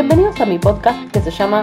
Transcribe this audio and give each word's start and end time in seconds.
Bienvenidos 0.00 0.40
a 0.40 0.46
mi 0.46 0.58
podcast 0.58 1.12
que 1.12 1.20
se 1.20 1.30
llama 1.30 1.62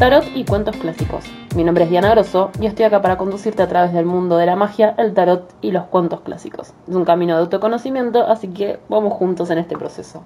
Tarot 0.00 0.24
y 0.34 0.44
Cuentos 0.44 0.76
Clásicos. 0.78 1.26
Mi 1.54 1.62
nombre 1.62 1.84
es 1.84 1.90
Diana 1.90 2.10
Grosso 2.10 2.50
y 2.60 2.66
estoy 2.66 2.86
acá 2.86 3.00
para 3.00 3.16
conducirte 3.16 3.62
a 3.62 3.68
través 3.68 3.92
del 3.92 4.04
mundo 4.04 4.36
de 4.36 4.46
la 4.46 4.56
magia, 4.56 4.96
el 4.98 5.14
tarot 5.14 5.54
y 5.60 5.70
los 5.70 5.84
cuentos 5.84 6.22
clásicos. 6.22 6.74
Es 6.88 6.94
un 6.96 7.04
camino 7.04 7.36
de 7.36 7.42
autoconocimiento, 7.42 8.26
así 8.26 8.48
que 8.48 8.80
vamos 8.88 9.12
juntos 9.12 9.50
en 9.50 9.58
este 9.58 9.78
proceso. 9.78 10.24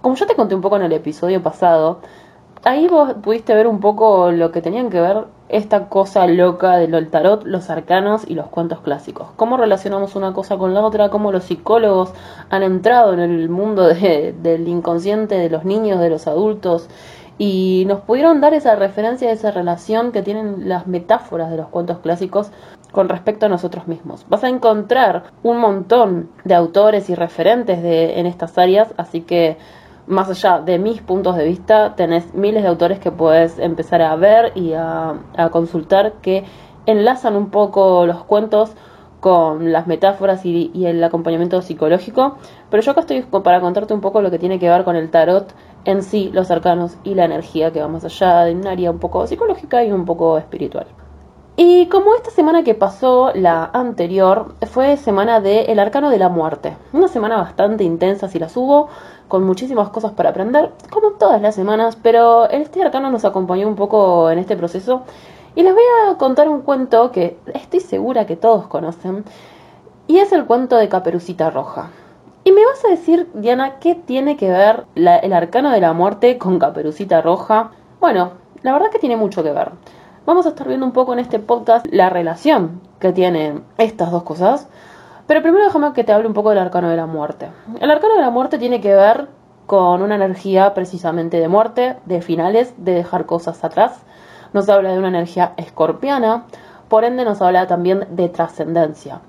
Como 0.00 0.16
ya 0.16 0.24
te 0.24 0.34
conté 0.34 0.54
un 0.54 0.62
poco 0.62 0.76
en 0.76 0.84
el 0.84 0.92
episodio 0.94 1.42
pasado, 1.42 2.00
ahí 2.64 2.88
vos 2.88 3.14
pudiste 3.22 3.54
ver 3.54 3.66
un 3.66 3.80
poco 3.80 4.30
lo 4.32 4.50
que 4.50 4.62
tenían 4.62 4.90
que 4.90 5.00
ver 5.00 5.24
esta 5.48 5.88
cosa 5.88 6.26
loca 6.26 6.76
del 6.78 7.10
tarot, 7.10 7.44
los 7.44 7.70
arcanos 7.70 8.24
y 8.26 8.34
los 8.34 8.46
cuentos 8.46 8.80
clásicos. 8.80 9.28
Cómo 9.36 9.56
relacionamos 9.56 10.16
una 10.16 10.32
cosa 10.32 10.56
con 10.56 10.74
la 10.74 10.80
otra, 10.80 11.10
cómo 11.10 11.30
los 11.30 11.44
psicólogos 11.44 12.12
han 12.50 12.62
entrado 12.62 13.12
en 13.12 13.20
el 13.20 13.48
mundo 13.48 13.86
del 13.86 14.68
inconsciente 14.68 15.36
de 15.36 15.50
los 15.50 15.64
niños, 15.64 16.00
de 16.00 16.10
los 16.10 16.26
adultos, 16.26 16.88
y 17.36 17.84
nos 17.88 18.00
pudieron 18.00 18.40
dar 18.40 18.54
esa 18.54 18.76
referencia, 18.76 19.30
esa 19.30 19.50
relación 19.50 20.12
que 20.12 20.22
tienen 20.22 20.68
las 20.68 20.86
metáforas 20.86 21.50
de 21.50 21.56
los 21.56 21.66
cuentos 21.66 21.98
clásicos 21.98 22.50
con 22.92 23.08
respecto 23.08 23.46
a 23.46 23.48
nosotros 23.48 23.88
mismos. 23.88 24.24
Vas 24.28 24.44
a 24.44 24.48
encontrar 24.48 25.24
un 25.42 25.58
montón 25.58 26.30
de 26.44 26.54
autores 26.54 27.10
y 27.10 27.14
referentes 27.14 27.82
de, 27.82 28.20
en 28.20 28.26
estas 28.26 28.56
áreas, 28.56 28.94
así 28.96 29.20
que 29.20 29.58
más 30.06 30.28
allá 30.28 30.60
de 30.60 30.78
mis 30.78 31.00
puntos 31.00 31.36
de 31.36 31.44
vista, 31.44 31.94
tenés 31.96 32.34
miles 32.34 32.62
de 32.62 32.68
autores 32.68 32.98
que 32.98 33.10
puedes 33.10 33.58
empezar 33.58 34.02
a 34.02 34.14
ver 34.16 34.52
y 34.54 34.72
a, 34.74 35.14
consultar 35.50 36.14
que 36.22 36.44
enlazan 36.86 37.36
un 37.36 37.50
poco 37.50 38.06
los 38.06 38.24
cuentos 38.24 38.72
con 39.20 39.72
las 39.72 39.86
metáforas 39.86 40.44
y, 40.44 40.70
y, 40.74 40.84
el 40.84 41.02
acompañamiento 41.02 41.62
psicológico, 41.62 42.36
pero 42.70 42.82
yo 42.82 42.92
acá 42.92 43.00
estoy 43.00 43.22
para 43.22 43.60
contarte 43.60 43.94
un 43.94 44.02
poco 44.02 44.20
lo 44.20 44.30
que 44.30 44.38
tiene 44.38 44.58
que 44.58 44.68
ver 44.68 44.84
con 44.84 44.96
el 44.96 45.10
tarot 45.10 45.54
en 45.86 46.02
sí, 46.02 46.30
los 46.32 46.50
arcanos 46.50 46.96
y 47.04 47.14
la 47.14 47.24
energía 47.24 47.72
que 47.72 47.80
va 47.80 47.88
más 47.88 48.04
allá 48.04 48.44
de 48.44 48.54
un 48.54 48.66
área 48.66 48.90
un 48.90 48.98
poco 48.98 49.26
psicológica 49.26 49.82
y 49.84 49.92
un 49.92 50.04
poco 50.04 50.36
espiritual. 50.36 50.86
Y 51.56 51.86
como 51.86 52.16
esta 52.16 52.32
semana 52.32 52.64
que 52.64 52.74
pasó, 52.74 53.30
la 53.32 53.70
anterior, 53.72 54.56
fue 54.66 54.96
semana 54.96 55.40
de 55.40 55.66
El 55.66 55.78
Arcano 55.78 56.10
de 56.10 56.18
la 56.18 56.28
Muerte. 56.28 56.76
Una 56.92 57.06
semana 57.06 57.36
bastante 57.36 57.84
intensa 57.84 58.28
si 58.28 58.40
la 58.40 58.48
subo, 58.48 58.88
con 59.28 59.44
muchísimas 59.44 59.90
cosas 59.90 60.10
para 60.10 60.30
aprender, 60.30 60.72
como 60.90 61.12
todas 61.12 61.40
las 61.40 61.54
semanas, 61.54 61.96
pero 62.02 62.50
este 62.50 62.82
arcano 62.82 63.08
nos 63.08 63.24
acompañó 63.24 63.68
un 63.68 63.76
poco 63.76 64.32
en 64.32 64.40
este 64.40 64.56
proceso. 64.56 65.02
Y 65.54 65.62
les 65.62 65.72
voy 65.72 65.84
a 66.08 66.18
contar 66.18 66.48
un 66.48 66.62
cuento 66.62 67.12
que 67.12 67.38
estoy 67.54 67.78
segura 67.78 68.26
que 68.26 68.34
todos 68.34 68.66
conocen, 68.66 69.24
y 70.08 70.18
es 70.18 70.32
el 70.32 70.46
cuento 70.46 70.76
de 70.76 70.88
Caperucita 70.88 71.50
Roja. 71.50 71.90
Y 72.42 72.50
me 72.50 72.66
vas 72.66 72.84
a 72.84 72.88
decir, 72.88 73.30
Diana, 73.32 73.78
¿qué 73.78 73.94
tiene 73.94 74.36
que 74.36 74.50
ver 74.50 74.86
el 74.96 75.32
arcano 75.32 75.70
de 75.70 75.80
la 75.80 75.92
muerte 75.92 76.36
con 76.36 76.58
Caperucita 76.58 77.22
Roja? 77.22 77.70
Bueno, 78.00 78.32
la 78.62 78.72
verdad 78.72 78.90
que 78.90 78.98
tiene 78.98 79.16
mucho 79.16 79.44
que 79.44 79.52
ver 79.52 79.70
vamos 80.26 80.46
a 80.46 80.50
estar 80.50 80.66
viendo 80.66 80.86
un 80.86 80.92
poco 80.92 81.12
en 81.12 81.18
este 81.18 81.38
podcast 81.38 81.86
la 81.90 82.10
relación 82.10 82.80
que 82.98 83.12
tienen 83.12 83.64
estas 83.78 84.10
dos 84.10 84.22
cosas. 84.22 84.68
Pero 85.26 85.42
primero 85.42 85.64
déjame 85.64 85.92
que 85.92 86.04
te 86.04 86.12
hable 86.12 86.26
un 86.26 86.34
poco 86.34 86.50
del 86.50 86.58
arcano 86.58 86.88
de 86.88 86.96
la 86.96 87.06
muerte. 87.06 87.48
El 87.80 87.90
arcano 87.90 88.14
de 88.14 88.20
la 88.20 88.30
muerte 88.30 88.58
tiene 88.58 88.80
que 88.80 88.94
ver 88.94 89.28
con 89.66 90.02
una 90.02 90.16
energía 90.16 90.74
precisamente 90.74 91.40
de 91.40 91.48
muerte, 91.48 91.96
de 92.04 92.20
finales, 92.20 92.74
de 92.76 92.92
dejar 92.92 93.26
cosas 93.26 93.64
atrás. 93.64 94.02
Nos 94.52 94.68
habla 94.68 94.92
de 94.92 94.98
una 94.98 95.08
energía 95.08 95.54
escorpiana, 95.56 96.44
por 96.88 97.04
ende 97.04 97.24
nos 97.24 97.40
habla 97.40 97.66
también 97.66 98.06
de 98.10 98.28
trascendencia. 98.28 99.20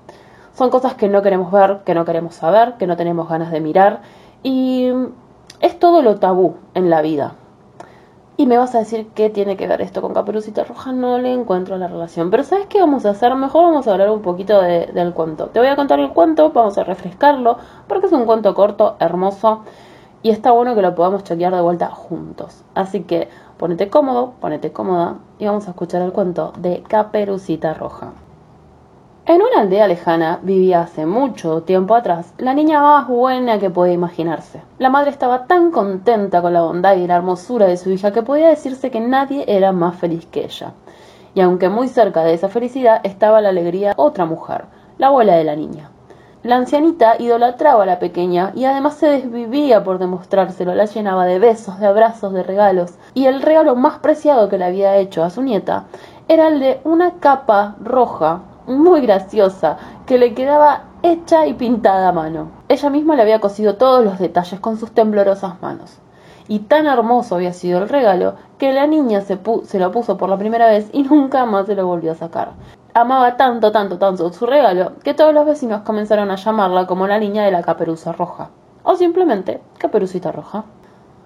Son 0.54 0.70
cosas 0.70 0.94
que 0.94 1.08
no 1.08 1.22
queremos 1.22 1.50
ver, 1.50 1.80
que 1.84 1.94
no 1.94 2.04
queremos 2.04 2.34
saber, 2.34 2.74
que 2.78 2.86
no 2.86 2.96
tenemos 2.96 3.28
ganas 3.28 3.50
de 3.50 3.60
mirar 3.60 4.00
y 4.42 4.90
es 5.60 5.78
todo 5.78 6.02
lo 6.02 6.16
tabú 6.16 6.56
en 6.74 6.90
la 6.90 7.02
vida. 7.02 7.34
Y 8.38 8.44
me 8.46 8.58
vas 8.58 8.74
a 8.74 8.80
decir 8.80 9.08
qué 9.14 9.30
tiene 9.30 9.56
que 9.56 9.66
ver 9.66 9.80
esto 9.80 10.02
con 10.02 10.12
Caperucita 10.12 10.62
Roja, 10.64 10.92
no 10.92 11.16
le 11.16 11.32
encuentro 11.32 11.78
la 11.78 11.88
relación. 11.88 12.30
Pero 12.30 12.44
¿sabes 12.44 12.66
qué 12.66 12.80
vamos 12.80 13.06
a 13.06 13.10
hacer? 13.10 13.34
Mejor 13.34 13.64
vamos 13.64 13.88
a 13.88 13.92
hablar 13.92 14.10
un 14.10 14.20
poquito 14.20 14.60
del 14.60 15.14
cuento. 15.14 15.46
Te 15.46 15.58
voy 15.58 15.68
a 15.68 15.76
contar 15.76 16.00
el 16.00 16.10
cuento, 16.10 16.50
vamos 16.50 16.76
a 16.76 16.84
refrescarlo, 16.84 17.56
porque 17.88 18.06
es 18.06 18.12
un 18.12 18.26
cuento 18.26 18.54
corto, 18.54 18.96
hermoso, 18.98 19.62
y 20.22 20.30
está 20.30 20.52
bueno 20.52 20.74
que 20.74 20.82
lo 20.82 20.94
podamos 20.94 21.24
chequear 21.24 21.54
de 21.54 21.62
vuelta 21.62 21.88
juntos. 21.88 22.62
Así 22.74 23.04
que 23.04 23.28
ponete 23.56 23.88
cómodo, 23.88 24.34
ponete 24.38 24.70
cómoda, 24.70 25.16
y 25.38 25.46
vamos 25.46 25.66
a 25.66 25.70
escuchar 25.70 26.02
el 26.02 26.12
cuento 26.12 26.52
de 26.58 26.82
Caperucita 26.82 27.72
Roja. 27.72 28.12
En 29.28 29.42
una 29.42 29.62
aldea 29.62 29.88
lejana 29.88 30.38
vivía 30.40 30.82
hace 30.82 31.04
mucho 31.04 31.62
tiempo 31.62 31.96
atrás 31.96 32.32
la 32.38 32.54
niña 32.54 32.80
más 32.80 33.08
buena 33.08 33.58
que 33.58 33.70
puede 33.70 33.92
imaginarse. 33.92 34.62
La 34.78 34.88
madre 34.88 35.10
estaba 35.10 35.48
tan 35.48 35.72
contenta 35.72 36.40
con 36.40 36.52
la 36.52 36.62
bondad 36.62 36.94
y 36.94 37.08
la 37.08 37.16
hermosura 37.16 37.66
de 37.66 37.76
su 37.76 37.90
hija 37.90 38.12
que 38.12 38.22
podía 38.22 38.48
decirse 38.48 38.92
que 38.92 39.00
nadie 39.00 39.44
era 39.48 39.72
más 39.72 39.96
feliz 39.96 40.26
que 40.26 40.44
ella. 40.44 40.74
Y 41.34 41.40
aunque 41.40 41.68
muy 41.68 41.88
cerca 41.88 42.22
de 42.22 42.34
esa 42.34 42.48
felicidad 42.48 43.00
estaba 43.02 43.40
la 43.40 43.48
alegría 43.48 43.94
otra 43.96 44.26
mujer, 44.26 44.66
la 44.96 45.08
abuela 45.08 45.34
de 45.34 45.42
la 45.42 45.56
niña. 45.56 45.90
La 46.44 46.54
ancianita 46.54 47.16
idolatraba 47.18 47.82
a 47.82 47.86
la 47.86 47.98
pequeña 47.98 48.52
y 48.54 48.64
además 48.64 48.94
se 48.94 49.08
desvivía 49.08 49.82
por 49.82 49.98
demostrárselo, 49.98 50.72
la 50.72 50.84
llenaba 50.84 51.24
de 51.24 51.40
besos, 51.40 51.80
de 51.80 51.86
abrazos, 51.86 52.32
de 52.32 52.44
regalos, 52.44 52.94
y 53.12 53.26
el 53.26 53.42
regalo 53.42 53.74
más 53.74 53.98
preciado 53.98 54.48
que 54.48 54.56
le 54.56 54.66
había 54.66 54.96
hecho 54.98 55.24
a 55.24 55.30
su 55.30 55.42
nieta 55.42 55.86
era 56.28 56.46
el 56.46 56.60
de 56.60 56.80
una 56.84 57.14
capa 57.14 57.74
roja 57.80 58.42
muy 58.66 59.00
graciosa 59.00 59.76
que 60.06 60.18
le 60.18 60.34
quedaba 60.34 60.84
hecha 61.02 61.46
y 61.46 61.54
pintada 61.54 62.08
a 62.08 62.12
mano. 62.12 62.50
Ella 62.68 62.90
misma 62.90 63.16
le 63.16 63.22
había 63.22 63.40
cosido 63.40 63.76
todos 63.76 64.04
los 64.04 64.18
detalles 64.18 64.60
con 64.60 64.76
sus 64.78 64.92
temblorosas 64.92 65.60
manos. 65.62 65.98
Y 66.48 66.60
tan 66.60 66.86
hermoso 66.86 67.34
había 67.34 67.52
sido 67.52 67.82
el 67.82 67.88
regalo 67.88 68.34
que 68.58 68.72
la 68.72 68.86
niña 68.86 69.20
se, 69.20 69.38
se 69.64 69.78
lo 69.78 69.90
puso 69.90 70.16
por 70.16 70.28
la 70.28 70.38
primera 70.38 70.66
vez 70.68 70.88
y 70.92 71.02
nunca 71.02 71.44
más 71.44 71.66
se 71.66 71.74
lo 71.74 71.86
volvió 71.86 72.12
a 72.12 72.16
sacar. 72.16 72.52
Amaba 72.94 73.36
tanto, 73.36 73.72
tanto, 73.72 73.98
tanto 73.98 74.32
su 74.32 74.46
regalo 74.46 74.92
que 75.02 75.14
todos 75.14 75.34
los 75.34 75.44
vecinos 75.44 75.82
comenzaron 75.82 76.30
a 76.30 76.36
llamarla 76.36 76.86
como 76.86 77.06
la 77.06 77.18
niña 77.18 77.44
de 77.44 77.50
la 77.50 77.62
caperuza 77.62 78.12
roja. 78.12 78.50
O 78.88 78.94
simplemente 78.94 79.60
Caperucita 79.78 80.30
Roja. 80.30 80.64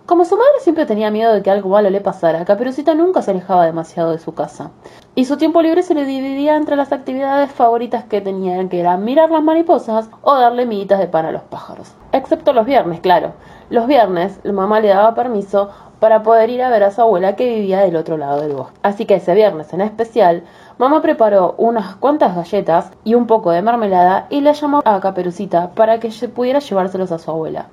Como 0.07 0.25
su 0.25 0.37
madre 0.37 0.59
siempre 0.61 0.87
tenía 0.87 1.11
miedo 1.11 1.33
de 1.33 1.43
que 1.43 1.51
algo 1.51 1.69
malo 1.69 1.89
le 1.89 2.01
pasara, 2.01 2.45
Caperucita 2.45 2.95
nunca 2.95 3.23
se 3.23 3.31
alejaba 3.31 3.67
demasiado 3.67 4.11
de 4.11 4.19
su 4.19 4.35
casa. 4.35 4.73
Y 5.15 5.27
su 5.27 5.37
tiempo 5.37 5.63
libre 5.63 5.83
se 5.83 5.95
le 5.95 6.05
dividía 6.05 6.57
entre 6.57 6.75
las 6.75 6.91
actividades 6.91 7.53
favoritas 7.53 8.05
que 8.05 8.21
tenía, 8.21 8.69
que 8.69 8.81
eran 8.81 9.05
mirar 9.05 9.31
las 9.31 9.43
mariposas 9.43 10.11
o 10.23 10.35
darle 10.35 10.67
miguitas 10.67 10.99
de 10.99 11.07
pan 11.07 11.27
a 11.27 11.33
los 11.33 11.43
pájaros. 11.43 11.93
Excepto 12.13 12.53
los 12.53 12.67
viernes, 12.67 13.01
claro. 13.01 13.35
Los 13.69 13.87
viernes, 13.87 14.41
la 14.43 14.53
mamá 14.53 14.81
le 14.81 14.89
daba 14.89 15.15
permiso 15.15 15.71
para 16.01 16.23
poder 16.23 16.51
ir 16.51 16.63
a 16.63 16.71
ver 16.71 16.83
a 16.83 16.91
su 16.91 17.03
abuela 17.03 17.37
que 17.37 17.47
vivía 17.47 17.81
del 17.81 17.95
otro 17.95 18.17
lado 18.17 18.41
del 18.41 18.55
bosque. 18.55 18.77
Así 18.83 19.05
que 19.07 19.17
ese 19.17 19.35
viernes 19.35 19.73
en 19.73 19.83
especial, 19.83 20.43
mamá 20.79 21.03
preparó 21.03 21.55
unas 21.59 21.95
cuantas 21.97 22.35
galletas 22.35 22.91
y 23.05 23.15
un 23.15 23.27
poco 23.27 23.53
de 23.53 23.63
mermelada 23.63 24.27
y 24.31 24.41
le 24.41 24.55
llamó 24.55 24.81
a 24.85 25.01
Caperucita 25.01 25.71
para 25.71 26.01
que 26.01 26.11
pudiera 26.35 26.59
llevárselos 26.59 27.13
a 27.13 27.19
su 27.19 27.31
abuela. 27.31 27.67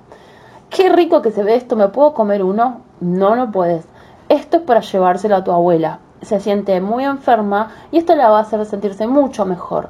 Qué 0.70 0.90
rico 0.90 1.22
que 1.22 1.30
se 1.30 1.42
ve 1.42 1.54
esto, 1.54 1.76
¿me 1.76 1.88
puedo 1.88 2.12
comer 2.12 2.42
uno? 2.42 2.82
No, 3.00 3.34
no 3.36 3.50
puedes. 3.50 3.86
Esto 4.28 4.58
es 4.58 4.62
para 4.64 4.80
llevárselo 4.80 5.36
a 5.36 5.42
tu 5.42 5.50
abuela. 5.50 6.00
Se 6.20 6.40
siente 6.40 6.78
muy 6.82 7.04
enferma 7.04 7.70
y 7.90 7.96
esto 7.96 8.14
la 8.14 8.28
va 8.28 8.38
a 8.38 8.42
hacer 8.42 8.64
sentirse 8.66 9.06
mucho 9.06 9.46
mejor. 9.46 9.88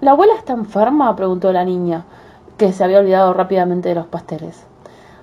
¿La 0.00 0.12
abuela 0.12 0.32
está 0.34 0.54
enferma? 0.54 1.14
preguntó 1.14 1.52
la 1.52 1.64
niña, 1.64 2.04
que 2.56 2.72
se 2.72 2.82
había 2.82 3.00
olvidado 3.00 3.34
rápidamente 3.34 3.90
de 3.90 3.96
los 3.96 4.06
pasteles. 4.06 4.64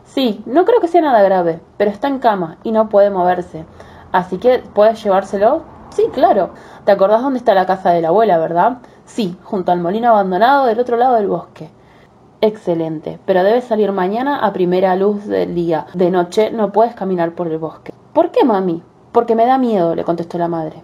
Sí, 0.06 0.44
no 0.46 0.66
creo 0.66 0.82
que 0.82 0.88
sea 0.88 1.02
nada 1.02 1.24
grave, 1.24 1.60
pero 1.78 1.90
está 1.90 2.08
en 2.08 2.20
cama 2.20 2.58
y 2.64 2.72
no 2.72 2.90
puede 2.90 3.10
moverse. 3.10 3.66
Así 4.12 4.38
que, 4.38 4.60
¿puedes 4.60 5.04
llevárselo? 5.04 5.64
Sí, 5.90 6.04
claro. 6.14 6.52
¿Te 6.86 6.92
acordás 6.92 7.24
dónde 7.24 7.40
está 7.40 7.56
la 7.56 7.66
casa 7.66 7.90
de 7.90 8.02
la 8.02 8.10
abuela, 8.10 8.38
verdad? 8.38 8.78
Sí, 9.06 9.36
junto 9.44 9.72
al 9.72 9.82
molino 9.82 10.10
abandonado 10.10 10.68
del 10.68 10.80
otro 10.80 10.96
lado 10.96 11.16
del 11.16 11.28
bosque. 11.28 11.72
Excelente, 12.40 13.18
pero 13.26 13.44
debes 13.44 13.64
salir 13.64 13.92
mañana 13.92 14.46
a 14.46 14.54
primera 14.54 14.96
luz 14.96 15.26
del 15.26 15.56
día. 15.56 15.88
De 15.96 16.12
noche 16.12 16.52
no 16.52 16.72
puedes 16.72 16.94
caminar 16.94 17.32
por 17.32 17.48
el 17.48 17.58
bosque. 17.58 17.96
¿Por 18.14 18.30
qué, 18.30 18.46
mami? 18.46 18.84
Porque 19.12 19.34
me 19.34 19.48
da 19.48 19.58
miedo, 19.58 19.96
le 19.96 20.04
contestó 20.04 20.38
la 20.38 20.48
madre. 20.48 20.84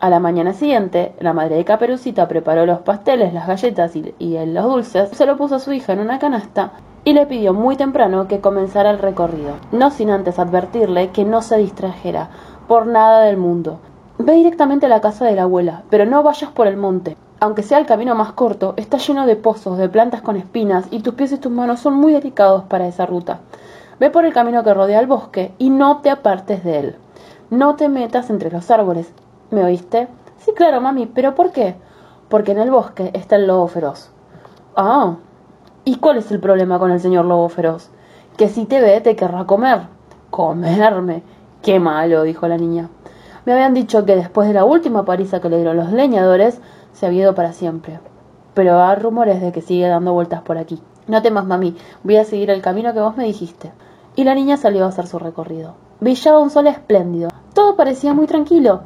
A 0.00 0.08
la 0.08 0.20
mañana 0.20 0.54
siguiente, 0.54 1.14
la 1.20 1.34
madre 1.34 1.56
de 1.56 1.66
Caperucita 1.66 2.26
preparó 2.28 2.64
los 2.64 2.78
pasteles, 2.80 3.34
las 3.34 3.46
galletas 3.46 3.94
y, 3.94 4.14
los 4.46 4.64
dulces, 4.64 5.10
se 5.10 5.26
lo 5.26 5.36
puso 5.36 5.56
a 5.56 5.58
su 5.58 5.74
hija 5.74 5.92
en 5.92 6.00
una 6.00 6.18
canasta 6.18 6.72
y 7.04 7.12
le 7.12 7.26
pidió 7.26 7.52
muy 7.52 7.76
temprano 7.76 8.26
que 8.26 8.40
comenzara 8.40 8.88
el 8.88 8.98
recorrido, 8.98 9.56
no 9.72 9.90
sin 9.90 10.08
antes 10.08 10.38
advertirle 10.38 11.10
que 11.10 11.26
no 11.26 11.42
se 11.42 11.58
distrajera 11.58 12.30
por 12.68 12.86
nada 12.86 13.20
del 13.20 13.36
mundo. 13.36 13.80
Ve 14.16 14.32
directamente 14.32 14.86
a 14.86 14.88
la 14.88 15.02
casa 15.02 15.26
de 15.26 15.34
la 15.34 15.42
abuela, 15.42 15.82
pero 15.90 16.06
no 16.06 16.22
vayas 16.22 16.50
por 16.52 16.66
el 16.66 16.78
monte 16.78 17.18
aunque 17.38 17.62
sea 17.62 17.78
el 17.78 17.86
camino 17.86 18.14
más 18.14 18.32
corto, 18.32 18.74
está 18.76 18.96
lleno 18.96 19.26
de 19.26 19.36
pozos, 19.36 19.78
de 19.78 19.88
plantas 19.88 20.22
con 20.22 20.36
espinas, 20.36 20.86
y 20.90 21.00
tus 21.00 21.14
pies 21.14 21.32
y 21.32 21.38
tus 21.38 21.52
manos 21.52 21.80
son 21.80 21.94
muy 21.94 22.12
delicados 22.12 22.64
para 22.64 22.86
esa 22.86 23.06
ruta. 23.06 23.40
Ve 24.00 24.10
por 24.10 24.24
el 24.24 24.32
camino 24.32 24.62
que 24.62 24.74
rodea 24.74 25.00
el 25.00 25.06
bosque 25.06 25.52
y 25.58 25.70
no 25.70 25.98
te 25.98 26.10
apartes 26.10 26.64
de 26.64 26.78
él. 26.78 26.96
No 27.50 27.76
te 27.76 27.88
metas 27.88 28.30
entre 28.30 28.50
los 28.50 28.70
árboles. 28.70 29.10
¿Me 29.50 29.64
oíste? 29.64 30.08
Sí, 30.38 30.52
claro, 30.54 30.80
mami, 30.80 31.06
pero 31.06 31.34
¿por 31.34 31.52
qué? 31.52 31.76
Porque 32.28 32.52
en 32.52 32.58
el 32.58 32.70
bosque 32.70 33.10
está 33.14 33.36
el 33.36 33.46
lobo 33.46 33.68
feroz. 33.68 34.10
Ah. 34.74 35.16
¿Y 35.84 35.96
cuál 35.96 36.16
es 36.16 36.30
el 36.32 36.40
problema 36.40 36.78
con 36.78 36.90
el 36.90 37.00
señor 37.00 37.24
lobo 37.24 37.48
feroz? 37.48 37.90
Que 38.36 38.48
si 38.48 38.64
te 38.64 38.80
ve 38.80 39.00
te 39.00 39.14
querrá 39.14 39.44
comer. 39.44 39.82
¿Comerme? 40.30 41.22
Qué 41.62 41.78
malo, 41.80 42.22
dijo 42.22 42.48
la 42.48 42.58
niña. 42.58 42.88
Me 43.44 43.52
habían 43.52 43.74
dicho 43.74 44.04
que 44.04 44.16
después 44.16 44.48
de 44.48 44.54
la 44.54 44.64
última 44.64 45.04
paliza 45.04 45.40
que 45.40 45.48
le 45.48 45.56
dieron 45.56 45.76
los 45.76 45.92
leñadores, 45.92 46.60
se 46.96 47.04
había 47.04 47.22
ido 47.22 47.34
para 47.34 47.52
siempre. 47.52 48.00
Pero 48.54 48.82
hay 48.82 48.96
rumores 48.96 49.42
de 49.42 49.52
que 49.52 49.60
sigue 49.60 49.86
dando 49.86 50.14
vueltas 50.14 50.40
por 50.40 50.56
aquí. 50.56 50.80
No 51.06 51.20
temas, 51.20 51.44
mami, 51.44 51.76
voy 52.02 52.16
a 52.16 52.24
seguir 52.24 52.50
el 52.50 52.62
camino 52.62 52.94
que 52.94 53.00
vos 53.00 53.16
me 53.16 53.24
dijiste. 53.24 53.70
Y 54.16 54.24
la 54.24 54.34
niña 54.34 54.56
salió 54.56 54.84
a 54.84 54.88
hacer 54.88 55.06
su 55.06 55.18
recorrido. 55.18 55.74
Brillaba 56.00 56.40
un 56.40 56.48
sol 56.48 56.66
espléndido. 56.66 57.28
Todo 57.52 57.76
parecía 57.76 58.14
muy 58.14 58.26
tranquilo. 58.26 58.80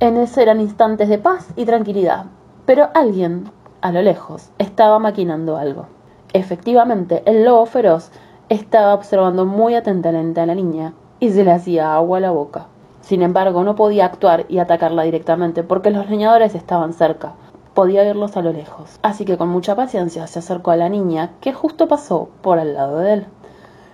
En 0.00 0.16
ese 0.16 0.42
eran 0.42 0.60
instantes 0.60 1.10
de 1.10 1.18
paz 1.18 1.48
y 1.54 1.66
tranquilidad. 1.66 2.26
Pero 2.64 2.88
alguien, 2.94 3.50
a 3.82 3.92
lo 3.92 4.00
lejos, 4.00 4.48
estaba 4.56 4.98
maquinando 4.98 5.58
algo. 5.58 5.86
Efectivamente, 6.32 7.22
el 7.26 7.44
lobo 7.44 7.66
feroz 7.66 8.10
estaba 8.48 8.94
observando 8.94 9.44
muy 9.44 9.74
atentamente 9.74 10.40
a 10.40 10.46
la 10.46 10.54
niña 10.54 10.94
y 11.18 11.28
se 11.28 11.44
le 11.44 11.52
hacía 11.52 11.94
agua 11.94 12.18
a 12.18 12.20
la 12.22 12.30
boca. 12.30 12.68
Sin 13.02 13.20
embargo, 13.22 13.64
no 13.64 13.74
podía 13.76 14.06
actuar 14.06 14.46
y 14.48 14.58
atacarla 14.58 15.02
directamente 15.02 15.62
porque 15.62 15.90
los 15.90 16.08
leñadores 16.08 16.54
estaban 16.54 16.94
cerca. 16.94 17.34
Podía 17.74 18.02
verlos 18.02 18.36
a 18.36 18.42
lo 18.42 18.52
lejos. 18.52 18.98
Así 19.02 19.24
que 19.24 19.36
con 19.36 19.48
mucha 19.48 19.76
paciencia 19.76 20.26
se 20.26 20.40
acercó 20.40 20.72
a 20.72 20.76
la 20.76 20.88
niña 20.88 21.32
que 21.40 21.52
justo 21.52 21.88
pasó 21.88 22.28
por 22.42 22.58
al 22.58 22.74
lado 22.74 22.98
de 22.98 23.12
él. 23.14 23.26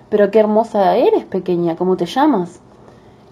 Pero 0.08 0.31
qué 0.31 0.40
hermosa 0.40 0.96
eres, 0.96 1.25
pequeña, 1.25 1.76
¿cómo 1.76 1.96
te 1.96 2.06
llamas? 2.06 2.61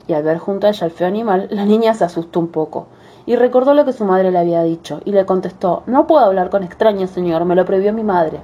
Y 0.07 0.13
al 0.13 0.23
ver 0.23 0.39
junto 0.39 0.67
a 0.67 0.71
ella 0.71 0.87
el 0.87 0.93
feo 0.93 1.07
animal, 1.07 1.49
la 1.51 1.65
niña 1.65 1.95
se 1.95 2.05
asustó 2.05 2.41
un 2.41 2.49
poco 2.49 2.87
y 3.27 3.37
recordó 3.37 3.75
lo 3.75 3.85
que 3.85 3.93
su 3.93 4.05
madre 4.05 4.31
le 4.31 4.39
había 4.39 4.63
dicho 4.63 5.01
y 5.05 5.13
le 5.13 5.25
contestó 5.25 5.83
No 5.87 6.07
puedo 6.07 6.25
hablar 6.25 6.51
con 6.51 6.63
extraños, 6.63 7.11
señor, 7.11 7.45
me 7.45 7.55
lo 7.55 7.65
prohibió 7.65 7.93
mi 7.93 8.05
madre. 8.05 8.41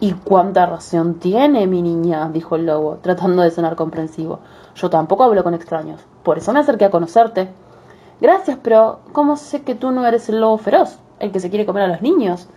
¿Y 0.00 0.12
cuánta 0.12 0.66
razón 0.66 1.14
tiene 1.14 1.66
mi 1.66 1.80
niña? 1.80 2.28
dijo 2.32 2.56
el 2.56 2.66
lobo, 2.66 2.98
tratando 3.00 3.42
de 3.42 3.50
sonar 3.50 3.76
comprensivo. 3.76 4.40
Yo 4.74 4.90
tampoco 4.90 5.22
hablo 5.22 5.44
con 5.44 5.54
extraños, 5.54 6.00
por 6.24 6.38
eso 6.38 6.52
me 6.52 6.60
acerqué 6.60 6.86
a 6.86 6.90
conocerte. 6.90 7.48
Gracias, 8.20 8.58
pero 8.62 9.00
¿cómo 9.12 9.36
sé 9.36 9.62
que 9.62 9.74
tú 9.74 9.92
no 9.92 10.06
eres 10.06 10.28
el 10.28 10.40
lobo 10.40 10.58
feroz, 10.58 10.98
el 11.20 11.32
que 11.32 11.40
se 11.40 11.50
quiere 11.50 11.66
comer 11.66 11.84
a 11.84 11.88
los 11.88 12.02
niños? 12.02 12.48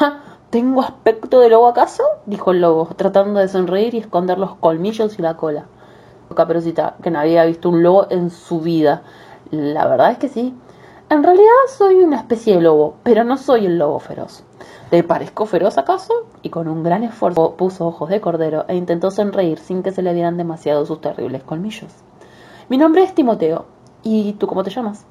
¿Tengo 0.50 0.82
aspecto 0.82 1.40
de 1.40 1.48
lobo 1.48 1.66
acaso? 1.66 2.04
dijo 2.26 2.52
el 2.52 2.60
lobo, 2.60 2.88
tratando 2.96 3.40
de 3.40 3.48
sonreír 3.48 3.94
y 3.94 3.98
esconder 3.98 4.38
los 4.38 4.54
colmillos 4.54 5.18
y 5.18 5.22
la 5.22 5.36
cola. 5.36 5.66
Caperucita, 6.34 6.96
que 7.02 7.10
no 7.10 7.20
había 7.20 7.44
visto 7.44 7.68
un 7.68 7.82
lobo 7.82 8.06
en 8.10 8.30
su 8.30 8.60
vida. 8.60 9.02
La 9.50 9.86
verdad 9.86 10.12
es 10.12 10.18
que 10.18 10.28
sí. 10.28 10.54
En 11.10 11.22
realidad 11.22 11.50
soy 11.68 11.96
una 11.96 12.16
especie 12.16 12.56
de 12.56 12.62
lobo, 12.62 12.96
pero 13.02 13.24
no 13.24 13.36
soy 13.36 13.66
el 13.66 13.78
lobo 13.78 14.00
feroz. 14.00 14.42
¿Te 14.90 15.02
parezco 15.02 15.46
feroz 15.46 15.76
acaso? 15.76 16.12
Y 16.42 16.50
con 16.50 16.66
un 16.66 16.82
gran 16.82 17.04
esfuerzo 17.04 17.54
puso 17.56 17.86
ojos 17.86 18.08
de 18.08 18.20
cordero 18.20 18.64
e 18.68 18.74
intentó 18.74 19.10
sonreír 19.10 19.58
sin 19.58 19.82
que 19.82 19.92
se 19.92 20.02
le 20.02 20.14
vieran 20.14 20.36
demasiado 20.36 20.86
sus 20.86 21.00
terribles 21.00 21.42
colmillos. 21.42 21.92
Mi 22.68 22.78
nombre 22.78 23.02
es 23.02 23.14
Timoteo. 23.14 23.66
¿Y 24.02 24.32
tú 24.34 24.46
cómo 24.46 24.64
te 24.64 24.70
llamas? 24.70 25.04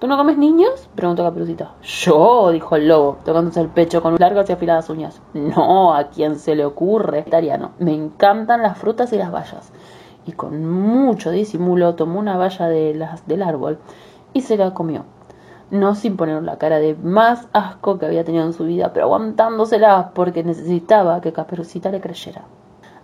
¿Tú 0.00 0.06
no 0.06 0.16
comes 0.16 0.38
niños? 0.38 0.88
preguntó 0.94 1.22
Caperucita. 1.22 1.72
Yo, 1.82 2.52
dijo 2.52 2.74
el 2.74 2.88
lobo, 2.88 3.18
tocándose 3.22 3.60
el 3.60 3.68
pecho 3.68 4.00
con 4.00 4.16
largas 4.18 4.48
y 4.48 4.54
afiladas 4.54 4.88
uñas. 4.88 5.20
No, 5.34 5.94
a 5.94 6.08
quien 6.08 6.38
se 6.38 6.54
le 6.54 6.64
ocurre, 6.64 7.18
vegetariano. 7.18 7.72
Me 7.78 7.92
encantan 7.92 8.62
las 8.62 8.78
frutas 8.78 9.12
y 9.12 9.18
las 9.18 9.30
bayas. 9.30 9.70
Y 10.24 10.32
con 10.32 10.64
mucho 10.64 11.30
disimulo 11.30 11.96
tomó 11.96 12.18
una 12.18 12.38
valla 12.38 12.68
de 12.68 12.94
las 12.94 13.26
del 13.28 13.42
árbol 13.42 13.78
y 14.32 14.40
se 14.40 14.56
la 14.56 14.72
comió. 14.72 15.04
No 15.70 15.94
sin 15.94 16.16
poner 16.16 16.42
la 16.44 16.56
cara 16.56 16.78
de 16.78 16.94
más 16.94 17.48
asco 17.52 17.98
que 17.98 18.06
había 18.06 18.24
tenido 18.24 18.46
en 18.46 18.54
su 18.54 18.64
vida, 18.64 18.94
pero 18.94 19.04
aguantándosela 19.04 20.12
porque 20.14 20.42
necesitaba 20.42 21.20
que 21.20 21.34
Caperucita 21.34 21.90
le 21.90 22.00
creyera. 22.00 22.46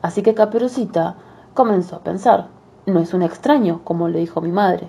Así 0.00 0.22
que 0.22 0.32
Caperucita 0.32 1.16
comenzó 1.52 1.96
a 1.96 2.00
pensar, 2.00 2.46
no 2.86 3.00
es 3.00 3.12
un 3.12 3.20
extraño, 3.20 3.82
como 3.84 4.08
le 4.08 4.20
dijo 4.20 4.40
mi 4.40 4.50
madre, 4.50 4.88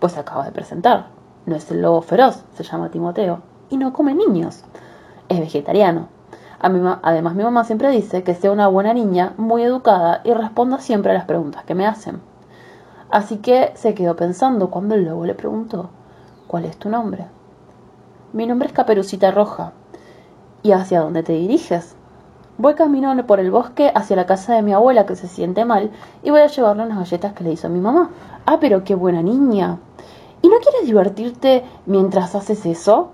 pues 0.00 0.18
acaba 0.18 0.44
de 0.44 0.50
presentar. 0.50 1.14
No 1.46 1.54
es 1.54 1.70
el 1.70 1.80
lobo 1.80 2.02
feroz, 2.02 2.42
se 2.54 2.64
llama 2.64 2.90
Timoteo, 2.90 3.40
y 3.70 3.76
no 3.76 3.92
come 3.92 4.14
niños. 4.14 4.64
Es 5.28 5.38
vegetariano. 5.38 6.08
además, 6.60 7.34
mi 7.34 7.44
mamá 7.44 7.62
siempre 7.62 7.90
dice 7.90 8.24
que 8.24 8.34
sea 8.34 8.50
una 8.50 8.66
buena 8.66 8.92
niña, 8.92 9.32
muy 9.36 9.62
educada 9.62 10.22
y 10.24 10.32
responda 10.32 10.80
siempre 10.80 11.12
a 11.12 11.14
las 11.14 11.24
preguntas 11.24 11.64
que 11.64 11.76
me 11.76 11.86
hacen. 11.86 12.20
Así 13.10 13.38
que 13.38 13.70
se 13.76 13.94
quedó 13.94 14.16
pensando 14.16 14.70
cuando 14.70 14.96
el 14.96 15.04
lobo 15.04 15.24
le 15.24 15.34
preguntó, 15.34 15.90
¿cuál 16.48 16.64
es 16.64 16.76
tu 16.76 16.88
nombre? 16.88 17.26
Mi 18.32 18.46
nombre 18.46 18.66
es 18.66 18.74
Caperucita 18.74 19.30
Roja. 19.30 19.72
¿Y 20.64 20.72
hacia 20.72 21.00
dónde 21.00 21.22
te 21.22 21.32
diriges? 21.32 21.94
Voy 22.58 22.74
caminando 22.74 23.24
por 23.24 23.38
el 23.38 23.52
bosque 23.52 23.92
hacia 23.94 24.16
la 24.16 24.26
casa 24.26 24.54
de 24.54 24.62
mi 24.62 24.72
abuela 24.72 25.06
que 25.06 25.14
se 25.14 25.28
siente 25.28 25.64
mal 25.64 25.90
y 26.24 26.30
voy 26.30 26.40
a 26.40 26.46
llevarle 26.48 26.82
unas 26.82 26.98
galletas 26.98 27.34
que 27.34 27.44
le 27.44 27.52
hizo 27.52 27.68
mi 27.68 27.80
mamá. 27.80 28.10
Ah, 28.46 28.58
pero 28.60 28.82
qué 28.82 28.96
buena 28.96 29.22
niña. 29.22 29.78
¿Y 30.42 30.48
no 30.48 30.58
quieres 30.58 30.86
divertirte 30.86 31.64
mientras 31.86 32.34
haces 32.34 32.66
eso? 32.66 33.10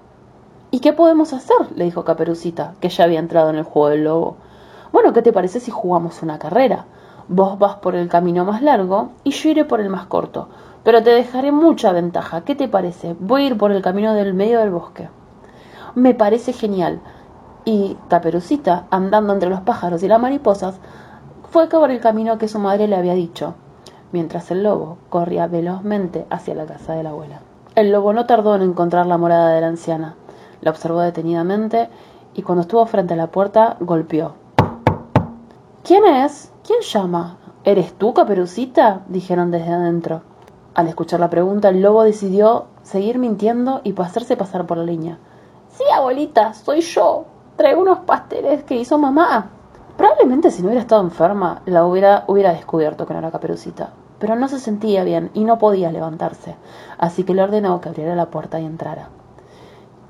¿Y 0.70 0.80
qué 0.80 0.92
podemos 0.92 1.32
hacer? 1.32 1.56
le 1.76 1.84
dijo 1.84 2.04
Caperucita, 2.04 2.74
que 2.80 2.88
ya 2.88 3.04
había 3.04 3.18
entrado 3.18 3.50
en 3.50 3.56
el 3.56 3.64
juego 3.64 3.88
del 3.88 4.04
lobo. 4.04 4.36
Bueno, 4.92 5.12
¿qué 5.12 5.22
te 5.22 5.32
parece 5.32 5.60
si 5.60 5.70
jugamos 5.70 6.22
una 6.22 6.38
carrera? 6.38 6.86
Vos 7.28 7.58
vas 7.58 7.76
por 7.76 7.94
el 7.94 8.08
camino 8.08 8.44
más 8.44 8.62
largo 8.62 9.10
y 9.24 9.30
yo 9.30 9.50
iré 9.50 9.64
por 9.64 9.80
el 9.80 9.88
más 9.88 10.06
corto. 10.06 10.48
Pero 10.82 11.02
te 11.02 11.10
dejaré 11.10 11.52
mucha 11.52 11.92
ventaja. 11.92 12.42
¿Qué 12.42 12.54
te 12.54 12.68
parece? 12.68 13.14
Voy 13.20 13.42
a 13.42 13.46
ir 13.46 13.58
por 13.58 13.70
el 13.70 13.82
camino 13.82 14.14
del 14.14 14.34
medio 14.34 14.58
del 14.58 14.70
bosque. 14.70 15.08
Me 15.94 16.14
parece 16.14 16.52
genial. 16.52 17.00
Y 17.64 17.96
Caperucita, 18.08 18.86
andando 18.90 19.32
entre 19.32 19.50
los 19.50 19.60
pájaros 19.60 20.02
y 20.02 20.08
las 20.08 20.20
mariposas, 20.20 20.80
fue 21.50 21.68
por 21.68 21.90
el 21.90 22.00
camino 22.00 22.38
que 22.38 22.48
su 22.48 22.58
madre 22.58 22.88
le 22.88 22.96
había 22.96 23.14
dicho, 23.14 23.54
mientras 24.12 24.50
el 24.50 24.62
lobo 24.62 24.98
corría 25.08 25.46
velozmente 25.46 26.26
hacia 26.30 26.54
la 26.54 26.66
casa 26.66 26.94
de 26.94 27.02
la 27.02 27.10
abuela. 27.10 27.40
El 27.74 27.90
lobo 27.90 28.12
no 28.12 28.26
tardó 28.26 28.54
en 28.54 28.62
encontrar 28.62 29.06
la 29.06 29.18
morada 29.18 29.54
de 29.54 29.60
la 29.60 29.68
anciana. 29.68 30.14
La 30.60 30.70
observó 30.70 31.00
detenidamente 31.00 31.88
y 32.34 32.42
cuando 32.42 32.62
estuvo 32.62 32.84
frente 32.86 33.14
a 33.14 33.16
la 33.16 33.28
puerta 33.28 33.76
golpeó. 33.80 34.34
¿Quién 35.82 36.04
es? 36.04 36.52
¿Quién 36.64 36.80
llama? 36.82 37.38
¿Eres 37.64 37.94
tú, 37.94 38.14
Caperucita? 38.14 39.00
dijeron 39.08 39.50
desde 39.50 39.72
adentro. 39.72 40.22
Al 40.74 40.88
escuchar 40.88 41.20
la 41.20 41.30
pregunta, 41.30 41.70
el 41.70 41.82
lobo 41.82 42.02
decidió 42.02 42.66
seguir 42.82 43.18
mintiendo 43.18 43.80
y 43.84 43.92
pasarse 43.92 44.36
pasar 44.36 44.66
por 44.66 44.78
la 44.78 44.84
línea. 44.84 45.18
Sí, 45.68 45.84
abuelita, 45.94 46.54
soy 46.54 46.82
yo. 46.82 47.24
Traigo 47.56 47.82
unos 47.82 48.00
pasteles 48.00 48.64
que 48.64 48.76
hizo 48.76 48.98
mamá. 48.98 49.50
Probablemente 49.96 50.50
si 50.50 50.62
no 50.62 50.68
hubiera 50.68 50.82
estado 50.82 51.02
enferma, 51.02 51.62
la 51.66 51.84
hubiera, 51.84 52.24
hubiera 52.26 52.52
descubierto 52.52 53.06
que 53.06 53.12
no 53.12 53.18
era 53.18 53.30
Caperucita. 53.30 53.90
Pero 54.22 54.36
no 54.36 54.46
se 54.46 54.60
sentía 54.60 55.02
bien 55.02 55.32
y 55.34 55.42
no 55.42 55.58
podía 55.58 55.90
levantarse, 55.90 56.54
así 56.96 57.24
que 57.24 57.34
le 57.34 57.42
ordenó 57.42 57.80
que 57.80 57.88
abriera 57.88 58.14
la 58.14 58.30
puerta 58.30 58.60
y 58.60 58.64
entrara. 58.64 59.08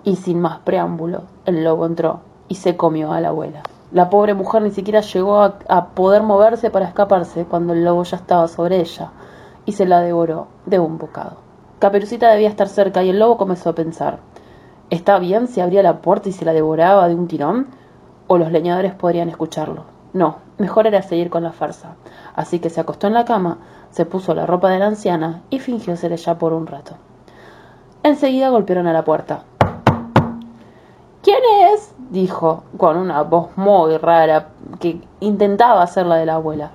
Y 0.05 0.17
sin 0.17 0.39
más 0.39 0.59
preámbulo, 0.59 1.23
el 1.47 1.65
lobo 1.65 1.87
entró 1.87 2.21
y 2.47 2.57
se 2.57 2.77
comió 2.77 3.13
a 3.13 3.23
la 3.23 3.29
abuela. 3.29 3.63
La 3.91 4.11
pobre 4.11 4.35
mujer 4.35 4.61
ni 4.61 4.71
siquiera 4.71 5.01
llegó 5.01 5.41
a, 5.41 5.87
poder 5.95 6.25
moverse 6.25 6.69
para 6.69 6.89
escaparse 6.89 7.47
cuando 7.47 7.73
el 7.73 7.87
lobo 7.87 8.03
ya 8.03 8.19
estaba 8.19 8.49
sobre 8.49 8.81
ella 8.81 9.13
y 9.65 9.73
se 9.73 9.87
la 9.87 10.01
devoró 10.03 10.49
de 10.67 10.79
un 10.79 10.99
bocado. 10.99 11.39
Caperucita 11.79 12.29
debía 12.33 12.51
estar 12.51 12.69
cerca 12.69 13.03
y 13.03 13.09
el 13.09 13.19
lobo 13.19 13.39
comenzó 13.39 13.71
a 13.71 13.75
pensar 13.75 14.19
¿Está 14.91 15.19
bien 15.21 15.49
si 15.49 15.63
abría 15.63 15.83
la 15.83 16.03
puerta 16.03 16.29
y 16.29 16.33
se 16.33 16.45
la 16.45 16.53
devoraba 16.53 17.09
de 17.09 17.15
un 17.15 17.29
tirón? 17.29 17.69
¿O 18.27 18.37
los 18.37 18.53
leñadores 18.53 18.93
podrían 18.93 19.31
escucharlo? 19.31 19.92
No, 20.13 20.37
mejor 20.59 20.87
era 20.87 21.03
seguir 21.03 21.31
con 21.31 21.43
la 21.43 21.53
farsa. 21.53 21.97
Así 22.37 22.59
que 22.59 22.71
se 22.71 22.81
acostó 22.81 23.07
en 23.07 23.15
la 23.15 23.25
cama, 23.25 23.59
se 23.91 24.05
puso 24.05 24.35
la 24.35 24.47
ropa 24.47 24.69
de 24.71 24.79
la 24.79 24.87
anciana 24.87 25.43
y 25.49 25.59
fingió 25.59 25.97
ser 25.97 26.13
ella 26.13 26.39
por 26.39 26.53
un 26.53 26.67
rato. 26.67 26.97
Enseguida 28.03 28.51
golpearon 28.51 28.87
a 28.87 28.93
la 28.93 29.05
puerta. 29.05 29.45
¿Quién 31.23 31.39
es? 31.73 31.95
dijo 32.11 32.65
con 32.77 32.99
una 32.99 33.23
voz 33.23 33.57
muy 33.57 33.97
rara 33.97 34.49
que 34.81 35.01
intentaba 35.21 35.83
hacer 35.83 36.05
la 36.05 36.17
de 36.17 36.27
la 36.27 36.35
abuela. 36.35 36.71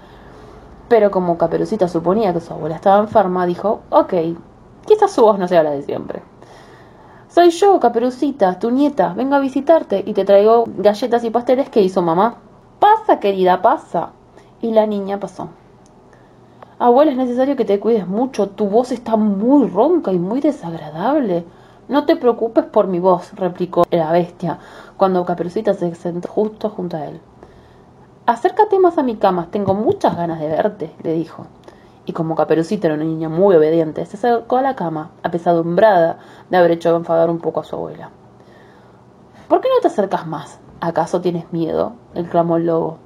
Pero 0.87 1.11
como 1.11 1.37
Caperucita 1.37 1.87
suponía 1.87 2.33
que 2.33 2.39
su 2.39 2.53
abuela 2.53 2.75
estaba 2.75 2.99
enferma, 2.99 3.45
dijo, 3.45 3.81
ok, 3.89 4.13
quizás 4.85 5.11
su 5.11 5.21
voz 5.21 5.37
no 5.37 5.47
sea 5.47 5.63
la 5.63 5.71
de 5.71 5.83
siempre. 5.83 6.23
Soy 7.27 7.51
yo, 7.51 7.79
Caperucita, 7.79 8.57
tu 8.57 8.71
nieta, 8.71 9.13
vengo 9.13 9.35
a 9.35 9.39
visitarte 9.39 10.01
y 10.03 10.13
te 10.13 10.25
traigo 10.25 10.63
galletas 10.77 11.23
y 11.23 11.29
pasteles 11.29 11.69
que 11.69 11.81
hizo 11.81 12.01
mamá. 12.01 12.37
Pasa, 12.79 13.19
querida, 13.19 13.61
pasa. 13.61 14.11
Y 14.61 14.71
la 14.71 14.85
niña 14.85 15.19
pasó. 15.19 15.49
Abuela, 16.79 17.11
es 17.11 17.17
necesario 17.17 17.55
que 17.55 17.65
te 17.65 17.79
cuides 17.79 18.07
mucho, 18.07 18.49
tu 18.49 18.67
voz 18.67 18.91
está 18.91 19.15
muy 19.15 19.67
ronca 19.67 20.13
y 20.13 20.19
muy 20.19 20.41
desagradable. 20.41 21.43
No 21.87 22.05
te 22.05 22.15
preocupes 22.15 22.65
por 22.65 22.85
mi 22.85 22.99
voz, 22.99 23.33
replicó 23.33 23.83
la 23.89 24.11
bestia, 24.11 24.59
cuando 24.95 25.25
Caperucita 25.25 25.73
se 25.73 25.95
sentó 25.95 26.27
justo 26.27 26.69
junto 26.69 26.97
a 26.97 27.05
él. 27.05 27.19
Acércate 28.27 28.77
más 28.77 28.99
a 28.99 29.03
mi 29.03 29.15
cama, 29.15 29.47
tengo 29.49 29.73
muchas 29.73 30.15
ganas 30.15 30.39
de 30.39 30.49
verte, 30.49 30.93
le 31.01 31.13
dijo. 31.13 31.47
Y 32.05 32.13
como 32.13 32.35
Caperucita 32.35 32.87
era 32.87 32.95
una 32.95 33.05
niña 33.05 33.29
muy 33.29 33.55
obediente, 33.55 34.05
se 34.05 34.17
acercó 34.17 34.57
a 34.57 34.61
la 34.61 34.75
cama, 34.75 35.11
apesadumbrada 35.23 36.19
de 36.49 36.57
haber 36.57 36.71
hecho 36.71 36.95
enfadar 36.95 37.31
un 37.31 37.39
poco 37.39 37.61
a 37.61 37.63
su 37.63 37.75
abuela. 37.75 38.11
¿Por 39.47 39.61
qué 39.61 39.69
no 39.69 39.81
te 39.81 39.87
acercas 39.87 40.27
más? 40.27 40.59
¿Acaso 40.79 41.21
tienes 41.21 41.51
miedo? 41.51 41.93
exclamó 42.13 42.57
el 42.57 42.67
lobo, 42.67 42.99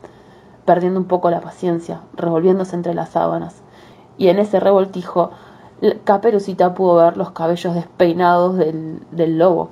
perdiendo 0.66 1.00
un 1.00 1.06
poco 1.06 1.30
la 1.30 1.42
paciencia, 1.42 2.02
revolviéndose 2.14 2.76
entre 2.76 2.94
las 2.94 3.10
sábanas. 3.10 3.62
y 4.18 4.28
en 4.28 4.40
ese 4.40 4.60
revoltijo 4.60 5.32
Caperucita 6.04 6.76
pudo 6.76 6.98
ver 6.98 7.18
los 7.18 7.32
cabellos 7.32 7.74
despeinados 7.74 8.56
del, 8.56 9.38
lobo. 9.40 9.70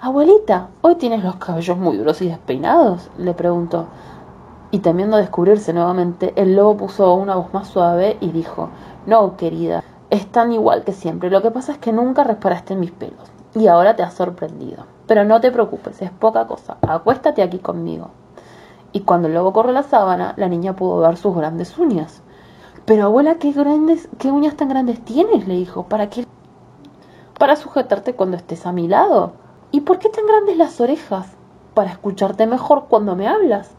Abuelita, 0.00 0.70
¿hoy 0.80 0.96
tienes 0.96 1.22
los 1.22 1.36
cabellos 1.36 1.78
muy 1.78 1.96
duros 1.96 2.20
y 2.22 2.28
despeinados? 2.28 3.08
le 3.18 3.34
preguntó. 3.34 3.86
Y 4.72 4.80
temiendo 4.80 5.16
descubrirse 5.16 5.72
nuevamente, 5.72 6.32
el 6.34 6.56
lobo 6.56 6.76
puso 6.76 7.14
una 7.14 7.36
voz 7.36 7.54
más 7.54 7.68
suave 7.68 8.16
y 8.20 8.32
dijo 8.32 8.70
No, 9.06 9.36
querida, 9.36 9.84
están 10.10 10.50
igual 10.50 10.82
que 10.82 10.92
siempre. 10.92 11.30
Lo 11.30 11.40
que 11.40 11.52
pasa 11.52 11.70
es 11.70 11.78
que 11.78 11.92
nunca 11.92 12.24
reparaste 12.24 12.74
en 12.74 12.80
mis 12.80 12.90
pelos. 12.90 13.30
Y 13.54 13.68
ahora 13.68 13.94
te 13.94 14.02
has 14.02 14.14
sorprendido. 14.14 14.97
Pero 15.08 15.24
no 15.24 15.40
te 15.40 15.50
preocupes, 15.50 16.00
es 16.02 16.10
poca 16.10 16.46
cosa. 16.46 16.76
Acuéstate 16.82 17.42
aquí 17.42 17.58
conmigo. 17.58 18.10
Y 18.92 19.00
cuando 19.00 19.26
el 19.26 19.34
lobo 19.34 19.54
corrió 19.54 19.72
la 19.72 19.82
sábana, 19.82 20.34
la 20.36 20.48
niña 20.48 20.76
pudo 20.76 20.98
ver 20.98 21.16
sus 21.16 21.34
grandes 21.34 21.76
uñas. 21.78 22.22
Pero 22.84 23.04
abuela, 23.04 23.36
¿qué, 23.36 23.52
grandes, 23.52 24.08
qué 24.18 24.30
uñas 24.30 24.56
tan 24.56 24.68
grandes 24.68 25.02
tienes? 25.02 25.48
le 25.48 25.54
dijo. 25.54 25.84
¿Para 25.84 26.10
qué? 26.10 26.26
Para 27.38 27.56
sujetarte 27.56 28.14
cuando 28.14 28.36
estés 28.36 28.66
a 28.66 28.72
mi 28.72 28.86
lado. 28.86 29.32
¿Y 29.70 29.80
por 29.80 29.98
qué 29.98 30.10
tan 30.10 30.26
grandes 30.26 30.58
las 30.58 30.78
orejas? 30.78 31.26
Para 31.72 31.90
escucharte 31.90 32.46
mejor 32.46 32.84
cuando 32.88 33.16
me 33.16 33.28
hablas. 33.28 33.70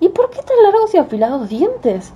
¿Y 0.00 0.10
por 0.10 0.28
qué 0.28 0.42
tan 0.42 0.62
largos 0.62 0.94
y 0.94 0.98
afilados 0.98 1.48
dientes? 1.48 2.12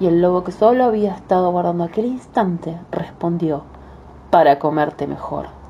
Y 0.00 0.06
el 0.06 0.22
lobo 0.22 0.42
que 0.42 0.52
solo 0.52 0.84
había 0.84 1.14
estado 1.14 1.50
guardando 1.50 1.84
aquel 1.84 2.06
instante 2.06 2.78
respondió, 2.90 3.64
para 4.30 4.58
comerte 4.58 5.06
mejor. 5.06 5.65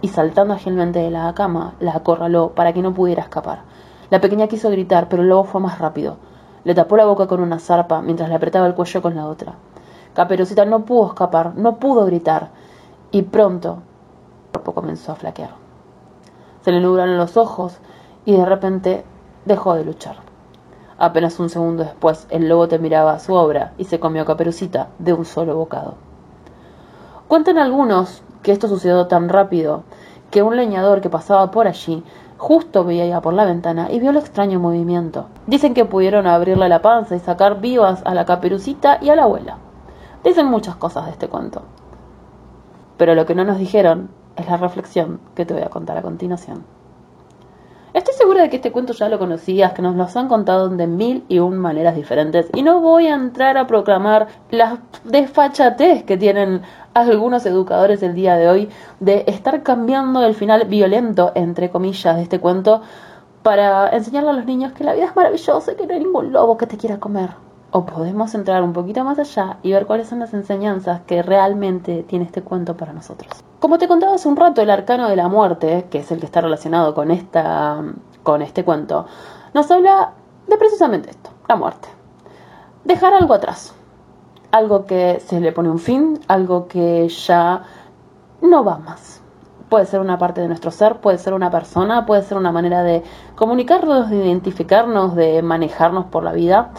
Y 0.00 0.08
saltando 0.08 0.54
ágilmente 0.54 1.00
de 1.00 1.10
la 1.10 1.32
cama, 1.34 1.74
la 1.80 1.92
acorraló 1.92 2.50
para 2.50 2.72
que 2.72 2.82
no 2.82 2.94
pudiera 2.94 3.22
escapar. 3.22 3.62
La 4.10 4.20
pequeña 4.20 4.46
quiso 4.46 4.70
gritar, 4.70 5.08
pero 5.08 5.22
el 5.22 5.28
lobo 5.28 5.44
fue 5.44 5.60
más 5.60 5.78
rápido. 5.78 6.16
Le 6.64 6.74
tapó 6.74 6.96
la 6.96 7.04
boca 7.04 7.26
con 7.26 7.40
una 7.40 7.58
zarpa 7.58 8.00
mientras 8.00 8.28
le 8.28 8.34
apretaba 8.34 8.66
el 8.66 8.74
cuello 8.74 9.02
con 9.02 9.14
la 9.14 9.26
otra. 9.26 9.54
Caperucita 10.14 10.64
no 10.64 10.84
pudo 10.84 11.08
escapar, 11.08 11.54
no 11.56 11.76
pudo 11.76 12.06
gritar. 12.06 12.50
Y 13.10 13.22
pronto, 13.22 13.78
el 14.46 14.52
cuerpo 14.52 14.74
comenzó 14.74 15.12
a 15.12 15.16
flaquear. 15.16 15.50
Se 16.62 16.72
le 16.72 16.80
nublaron 16.80 17.16
los 17.16 17.36
ojos 17.36 17.78
y 18.24 18.36
de 18.36 18.44
repente 18.44 19.04
dejó 19.44 19.74
de 19.74 19.84
luchar. 19.84 20.16
Apenas 20.98 21.38
un 21.38 21.48
segundo 21.48 21.84
después, 21.84 22.26
el 22.30 22.48
lobo 22.48 22.66
te 22.66 22.78
miraba 22.78 23.12
a 23.12 23.18
su 23.20 23.32
obra 23.32 23.72
y 23.78 23.84
se 23.84 24.00
comió 24.00 24.22
a 24.22 24.26
Caperucita 24.26 24.88
de 24.98 25.12
un 25.12 25.24
solo 25.24 25.56
bocado. 25.56 25.94
Cuentan 27.28 27.58
algunos 27.58 28.22
que 28.42 28.52
esto 28.52 28.68
sucedió 28.68 29.06
tan 29.06 29.28
rápido 29.28 29.82
que 30.30 30.42
un 30.42 30.56
leñador 30.56 31.00
que 31.00 31.10
pasaba 31.10 31.50
por 31.50 31.66
allí 31.66 32.02
justo 32.36 32.84
veía 32.84 33.20
por 33.20 33.34
la 33.34 33.44
ventana 33.44 33.88
y 33.90 33.98
vio 33.98 34.10
el 34.10 34.16
extraño 34.16 34.60
movimiento. 34.60 35.26
Dicen 35.46 35.74
que 35.74 35.84
pudieron 35.84 36.26
abrirle 36.26 36.68
la 36.68 36.82
panza 36.82 37.16
y 37.16 37.20
sacar 37.20 37.60
vivas 37.60 38.02
a 38.04 38.14
la 38.14 38.24
caperucita 38.24 38.98
y 39.02 39.10
a 39.10 39.16
la 39.16 39.24
abuela. 39.24 39.58
Dicen 40.24 40.46
muchas 40.46 40.76
cosas 40.76 41.06
de 41.06 41.12
este 41.12 41.28
cuento. 41.28 41.62
Pero 42.96 43.14
lo 43.14 43.26
que 43.26 43.34
no 43.34 43.44
nos 43.44 43.58
dijeron 43.58 44.10
es 44.36 44.48
la 44.48 44.56
reflexión 44.56 45.20
que 45.34 45.44
te 45.44 45.54
voy 45.54 45.62
a 45.62 45.68
contar 45.68 45.98
a 45.98 46.02
continuación. 46.02 46.64
Estoy 47.94 48.14
segura 48.14 48.42
de 48.42 48.50
que 48.50 48.56
este 48.56 48.70
cuento 48.70 48.92
ya 48.92 49.08
lo 49.08 49.18
conocías, 49.18 49.72
que 49.72 49.82
nos 49.82 49.96
lo 49.96 50.06
han 50.14 50.28
contado 50.28 50.68
de 50.68 50.86
mil 50.86 51.24
y 51.26 51.38
un 51.38 51.58
maneras 51.58 51.96
diferentes, 51.96 52.48
y 52.54 52.62
no 52.62 52.80
voy 52.80 53.06
a 53.06 53.14
entrar 53.14 53.56
a 53.56 53.66
proclamar 53.66 54.28
la 54.50 54.78
desfachatez 55.04 56.04
que 56.04 56.16
tienen 56.16 56.62
algunos 57.06 57.46
educadores 57.46 58.02
el 58.02 58.14
día 58.14 58.36
de 58.36 58.48
hoy 58.48 58.68
de 58.98 59.24
estar 59.28 59.62
cambiando 59.62 60.24
el 60.24 60.34
final 60.34 60.64
violento, 60.64 61.32
entre 61.34 61.70
comillas, 61.70 62.16
de 62.16 62.22
este 62.22 62.40
cuento 62.40 62.82
para 63.42 63.88
enseñarle 63.90 64.30
a 64.30 64.32
los 64.32 64.44
niños 64.44 64.72
que 64.72 64.84
la 64.84 64.94
vida 64.94 65.06
es 65.06 65.16
maravillosa 65.16 65.72
y 65.72 65.76
que 65.76 65.86
no 65.86 65.94
hay 65.94 66.00
ningún 66.00 66.32
lobo 66.32 66.56
que 66.56 66.66
te 66.66 66.76
quiera 66.76 66.98
comer. 66.98 67.30
O 67.70 67.84
podemos 67.84 68.34
entrar 68.34 68.62
un 68.62 68.72
poquito 68.72 69.04
más 69.04 69.18
allá 69.18 69.58
y 69.62 69.72
ver 69.72 69.86
cuáles 69.86 70.08
son 70.08 70.18
las 70.18 70.32
enseñanzas 70.32 71.02
que 71.06 71.22
realmente 71.22 72.02
tiene 72.02 72.24
este 72.24 72.42
cuento 72.42 72.76
para 72.76 72.92
nosotros. 72.92 73.30
Como 73.60 73.78
te 73.78 73.86
contaba 73.86 74.14
hace 74.14 74.28
un 74.28 74.36
rato, 74.36 74.62
el 74.62 74.70
arcano 74.70 75.08
de 75.08 75.16
la 75.16 75.28
muerte, 75.28 75.86
que 75.90 75.98
es 75.98 76.10
el 76.10 76.20
que 76.20 76.26
está 76.26 76.40
relacionado 76.40 76.94
con, 76.94 77.10
esta, 77.10 77.82
con 78.22 78.40
este 78.40 78.64
cuento, 78.64 79.06
nos 79.52 79.70
habla 79.70 80.12
de 80.46 80.56
precisamente 80.56 81.10
esto, 81.10 81.30
la 81.48 81.56
muerte. 81.56 81.88
Dejar 82.84 83.12
algo 83.12 83.34
atrás. 83.34 83.74
Algo 84.50 84.86
que 84.86 85.20
se 85.20 85.40
le 85.40 85.52
pone 85.52 85.68
un 85.68 85.78
fin, 85.78 86.20
algo 86.26 86.68
que 86.68 87.08
ya 87.08 87.62
no 88.40 88.64
va 88.64 88.78
más. 88.78 89.20
Puede 89.68 89.84
ser 89.84 90.00
una 90.00 90.16
parte 90.16 90.40
de 90.40 90.48
nuestro 90.48 90.70
ser, 90.70 90.96
puede 90.96 91.18
ser 91.18 91.34
una 91.34 91.50
persona, 91.50 92.06
puede 92.06 92.22
ser 92.22 92.38
una 92.38 92.50
manera 92.50 92.82
de 92.82 93.02
comunicarnos, 93.36 94.08
de 94.08 94.16
identificarnos, 94.16 95.14
de 95.14 95.42
manejarnos 95.42 96.06
por 96.06 96.24
la 96.24 96.32
vida. 96.32 96.70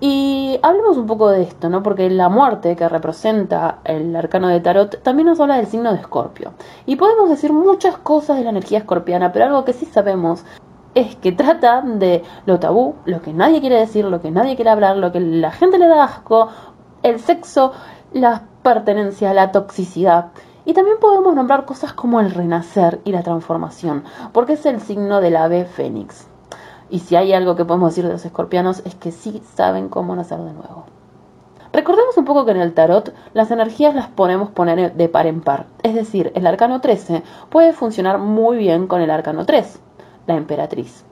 Y 0.00 0.60
hablemos 0.62 0.96
un 0.96 1.06
poco 1.06 1.30
de 1.30 1.42
esto, 1.42 1.68
¿no? 1.70 1.82
Porque 1.82 2.08
la 2.10 2.28
muerte 2.28 2.76
que 2.76 2.88
representa 2.88 3.78
el 3.84 4.14
arcano 4.14 4.48
de 4.48 4.60
Tarot 4.60 5.02
también 5.02 5.26
nos 5.28 5.40
habla 5.40 5.56
del 5.56 5.66
signo 5.66 5.92
de 5.92 6.00
Escorpio. 6.00 6.52
Y 6.86 6.96
podemos 6.96 7.30
decir 7.30 7.52
muchas 7.52 7.96
cosas 7.98 8.36
de 8.36 8.44
la 8.44 8.50
energía 8.50 8.78
escorpiana, 8.78 9.32
pero 9.32 9.46
algo 9.46 9.64
que 9.64 9.72
sí 9.72 9.86
sabemos 9.86 10.44
es 10.94 11.16
que 11.16 11.32
trata 11.32 11.82
de 11.82 12.22
lo 12.46 12.60
tabú, 12.60 12.94
lo 13.06 13.22
que 13.22 13.32
nadie 13.32 13.60
quiere 13.60 13.76
decir, 13.76 14.04
lo 14.04 14.20
que 14.20 14.30
nadie 14.30 14.54
quiere 14.54 14.70
hablar, 14.70 14.96
lo 14.96 15.10
que 15.10 15.20
la 15.20 15.50
gente 15.50 15.78
le 15.78 15.88
da 15.88 16.04
asco, 16.04 16.48
el 17.02 17.20
sexo, 17.20 17.72
la 18.12 18.44
pertenencia, 18.62 19.32
la 19.34 19.52
toxicidad. 19.52 20.32
Y 20.64 20.74
también 20.74 20.98
podemos 21.00 21.34
nombrar 21.34 21.64
cosas 21.64 21.92
como 21.92 22.20
el 22.20 22.30
renacer 22.30 23.00
y 23.04 23.12
la 23.12 23.22
transformación, 23.22 24.04
porque 24.32 24.54
es 24.54 24.66
el 24.66 24.80
signo 24.80 25.20
del 25.20 25.36
ave 25.36 25.64
fénix. 25.64 26.26
Y 26.90 27.00
si 27.00 27.16
hay 27.16 27.32
algo 27.32 27.56
que 27.56 27.64
podemos 27.64 27.90
decir 27.90 28.06
de 28.06 28.12
los 28.12 28.24
escorpianos 28.24 28.82
es 28.84 28.94
que 28.94 29.12
sí 29.12 29.42
saben 29.54 29.88
cómo 29.88 30.16
nacer 30.16 30.38
de 30.38 30.52
nuevo. 30.52 30.86
Recordemos 31.72 32.16
un 32.16 32.24
poco 32.24 32.46
que 32.46 32.52
en 32.52 32.60
el 32.60 32.72
tarot 32.72 33.14
las 33.34 33.50
energías 33.50 33.94
las 33.94 34.08
podemos 34.08 34.48
poner 34.50 34.94
de 34.94 35.08
par 35.08 35.26
en 35.26 35.42
par. 35.42 35.66
Es 35.82 35.94
decir, 35.94 36.32
el 36.34 36.46
arcano 36.46 36.80
13 36.80 37.22
puede 37.50 37.74
funcionar 37.74 38.18
muy 38.18 38.56
bien 38.56 38.86
con 38.86 39.02
el 39.02 39.10
arcano 39.10 39.44
3, 39.44 39.78
la 40.26 40.36
emperatriz. 40.36 41.04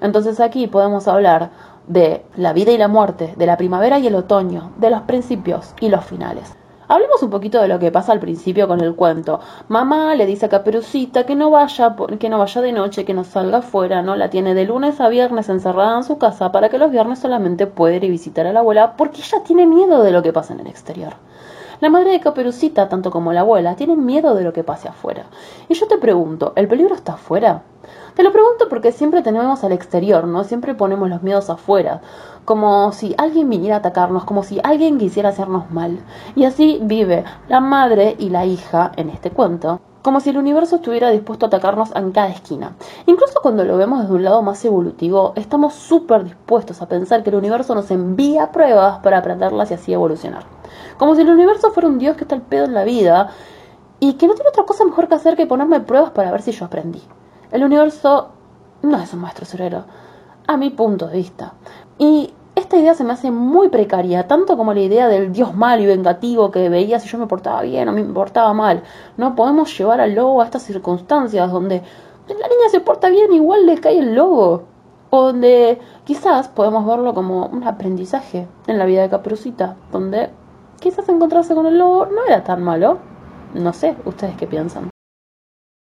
Entonces 0.00 0.38
aquí 0.38 0.68
podemos 0.68 1.08
hablar 1.08 1.50
de 1.86 2.24
la 2.36 2.52
vida 2.52 2.72
y 2.72 2.78
la 2.78 2.88
muerte, 2.88 3.34
de 3.36 3.46
la 3.46 3.56
primavera 3.56 3.98
y 3.98 4.06
el 4.06 4.14
otoño, 4.14 4.72
de 4.78 4.90
los 4.90 5.02
principios 5.02 5.74
y 5.80 5.88
los 5.88 6.04
finales. 6.04 6.54
Hablemos 6.86 7.22
un 7.22 7.30
poquito 7.30 7.62
de 7.62 7.68
lo 7.68 7.78
que 7.78 7.90
pasa 7.90 8.12
al 8.12 8.20
principio 8.20 8.68
con 8.68 8.80
el 8.82 8.94
cuento. 8.94 9.40
Mamá 9.68 10.14
le 10.16 10.26
dice 10.26 10.46
a 10.46 10.48
Caperucita 10.50 11.24
que 11.24 11.34
no 11.34 11.50
vaya, 11.50 11.96
que 12.18 12.28
no 12.28 12.38
vaya 12.38 12.60
de 12.60 12.72
noche, 12.72 13.06
que 13.06 13.14
no 13.14 13.24
salga 13.24 13.58
afuera, 13.58 14.02
¿no? 14.02 14.16
La 14.16 14.28
tiene 14.28 14.54
de 14.54 14.66
lunes 14.66 15.00
a 15.00 15.08
viernes 15.08 15.48
encerrada 15.48 15.96
en 15.96 16.04
su 16.04 16.18
casa 16.18 16.52
para 16.52 16.68
que 16.68 16.76
los 16.78 16.90
viernes 16.90 17.20
solamente 17.20 17.66
pueda 17.66 17.96
ir 17.96 18.04
a 18.04 18.08
visitar 18.08 18.46
a 18.46 18.52
la 18.52 18.60
abuela 18.60 18.96
porque 18.98 19.22
ella 19.22 19.42
tiene 19.44 19.66
miedo 19.66 20.02
de 20.02 20.10
lo 20.10 20.22
que 20.22 20.34
pasa 20.34 20.52
en 20.52 20.60
el 20.60 20.66
exterior. 20.66 21.14
La 21.80 21.88
madre 21.88 22.10
de 22.10 22.20
Caperucita, 22.20 22.88
tanto 22.88 23.10
como 23.10 23.32
la 23.32 23.40
abuela, 23.40 23.76
tienen 23.76 24.04
miedo 24.04 24.34
de 24.34 24.44
lo 24.44 24.52
que 24.52 24.62
pase 24.62 24.88
afuera. 24.88 25.24
Y 25.68 25.74
yo 25.74 25.88
te 25.88 25.98
pregunto, 25.98 26.52
¿el 26.54 26.68
peligro 26.68 26.94
está 26.94 27.14
afuera? 27.14 27.62
Te 28.14 28.22
lo 28.22 28.30
pregunto 28.30 28.68
porque 28.68 28.92
siempre 28.92 29.22
tenemos 29.22 29.64
al 29.64 29.72
exterior, 29.72 30.28
¿no? 30.28 30.44
Siempre 30.44 30.76
ponemos 30.76 31.08
los 31.08 31.24
miedos 31.24 31.50
afuera, 31.50 32.00
como 32.44 32.92
si 32.92 33.12
alguien 33.18 33.50
viniera 33.50 33.74
a 33.74 33.78
atacarnos, 33.80 34.22
como 34.22 34.44
si 34.44 34.60
alguien 34.62 34.98
quisiera 34.98 35.30
hacernos 35.30 35.72
mal. 35.72 35.98
Y 36.36 36.44
así 36.44 36.78
vive 36.80 37.24
la 37.48 37.58
madre 37.58 38.14
y 38.16 38.30
la 38.30 38.46
hija 38.46 38.92
en 38.94 39.10
este 39.10 39.32
cuento, 39.32 39.80
como 40.02 40.20
si 40.20 40.30
el 40.30 40.38
universo 40.38 40.76
estuviera 40.76 41.10
dispuesto 41.10 41.46
a 41.46 41.48
atacarnos 41.48 41.90
en 41.96 42.12
cada 42.12 42.28
esquina. 42.28 42.76
Incluso 43.06 43.40
cuando 43.42 43.64
lo 43.64 43.76
vemos 43.76 44.02
desde 44.02 44.14
un 44.14 44.22
lado 44.22 44.42
más 44.42 44.64
evolutivo, 44.64 45.32
estamos 45.34 45.74
súper 45.74 46.22
dispuestos 46.22 46.82
a 46.82 46.86
pensar 46.86 47.24
que 47.24 47.30
el 47.30 47.36
universo 47.36 47.74
nos 47.74 47.90
envía 47.90 48.52
pruebas 48.52 49.00
para 49.00 49.18
aprenderlas 49.18 49.72
y 49.72 49.74
así 49.74 49.92
evolucionar. 49.92 50.44
Como 50.98 51.16
si 51.16 51.22
el 51.22 51.30
universo 51.30 51.72
fuera 51.72 51.88
un 51.88 51.98
dios 51.98 52.16
que 52.16 52.22
está 52.22 52.36
al 52.36 52.42
pedo 52.42 52.66
en 52.66 52.74
la 52.74 52.84
vida 52.84 53.30
y 53.98 54.12
que 54.12 54.28
no 54.28 54.34
tiene 54.34 54.50
otra 54.50 54.62
cosa 54.62 54.84
mejor 54.84 55.08
que 55.08 55.16
hacer 55.16 55.34
que 55.34 55.46
ponerme 55.46 55.80
pruebas 55.80 56.10
para 56.10 56.30
ver 56.30 56.42
si 56.42 56.52
yo 56.52 56.66
aprendí. 56.66 57.02
El 57.50 57.64
universo 57.64 58.30
no 58.82 58.98
es 58.98 59.12
un 59.12 59.20
maestro 59.20 59.46
cerero, 59.46 59.84
a 60.46 60.56
mi 60.56 60.70
punto 60.70 61.06
de 61.06 61.16
vista. 61.16 61.54
Y 61.98 62.32
esta 62.54 62.76
idea 62.76 62.94
se 62.94 63.04
me 63.04 63.12
hace 63.12 63.30
muy 63.30 63.68
precaria, 63.68 64.28
tanto 64.28 64.56
como 64.56 64.74
la 64.74 64.80
idea 64.80 65.08
del 65.08 65.32
dios 65.32 65.54
malo 65.54 65.82
y 65.82 65.86
vengativo 65.86 66.50
que 66.50 66.68
veía 66.68 67.00
si 67.00 67.08
yo 67.08 67.18
me 67.18 67.26
portaba 67.26 67.62
bien 67.62 67.88
o 67.88 67.92
me 67.92 68.04
portaba 68.04 68.52
mal. 68.52 68.82
No 69.16 69.34
podemos 69.34 69.76
llevar 69.76 70.00
al 70.00 70.14
lobo 70.14 70.40
a 70.40 70.44
estas 70.44 70.62
circunstancias 70.62 71.50
donde 71.50 71.82
la 72.28 72.34
niña 72.34 72.68
se 72.70 72.80
porta 72.80 73.08
bien, 73.08 73.32
igual 73.32 73.66
le 73.66 73.78
cae 73.78 73.98
el 73.98 74.14
lobo. 74.14 74.62
O 75.10 75.26
donde 75.26 75.80
quizás 76.04 76.48
podemos 76.48 76.86
verlo 76.86 77.14
como 77.14 77.46
un 77.46 77.64
aprendizaje 77.64 78.48
en 78.66 78.78
la 78.78 78.84
vida 78.84 79.02
de 79.02 79.10
Caperucita, 79.10 79.76
donde 79.92 80.30
quizás 80.80 81.08
encontrarse 81.08 81.54
con 81.54 81.66
el 81.66 81.78
lobo 81.78 82.06
no 82.06 82.24
era 82.26 82.42
tan 82.42 82.62
malo. 82.62 82.98
No 83.52 83.72
sé, 83.72 83.96
¿ustedes 84.04 84.36
qué 84.36 84.46
piensan? 84.46 84.93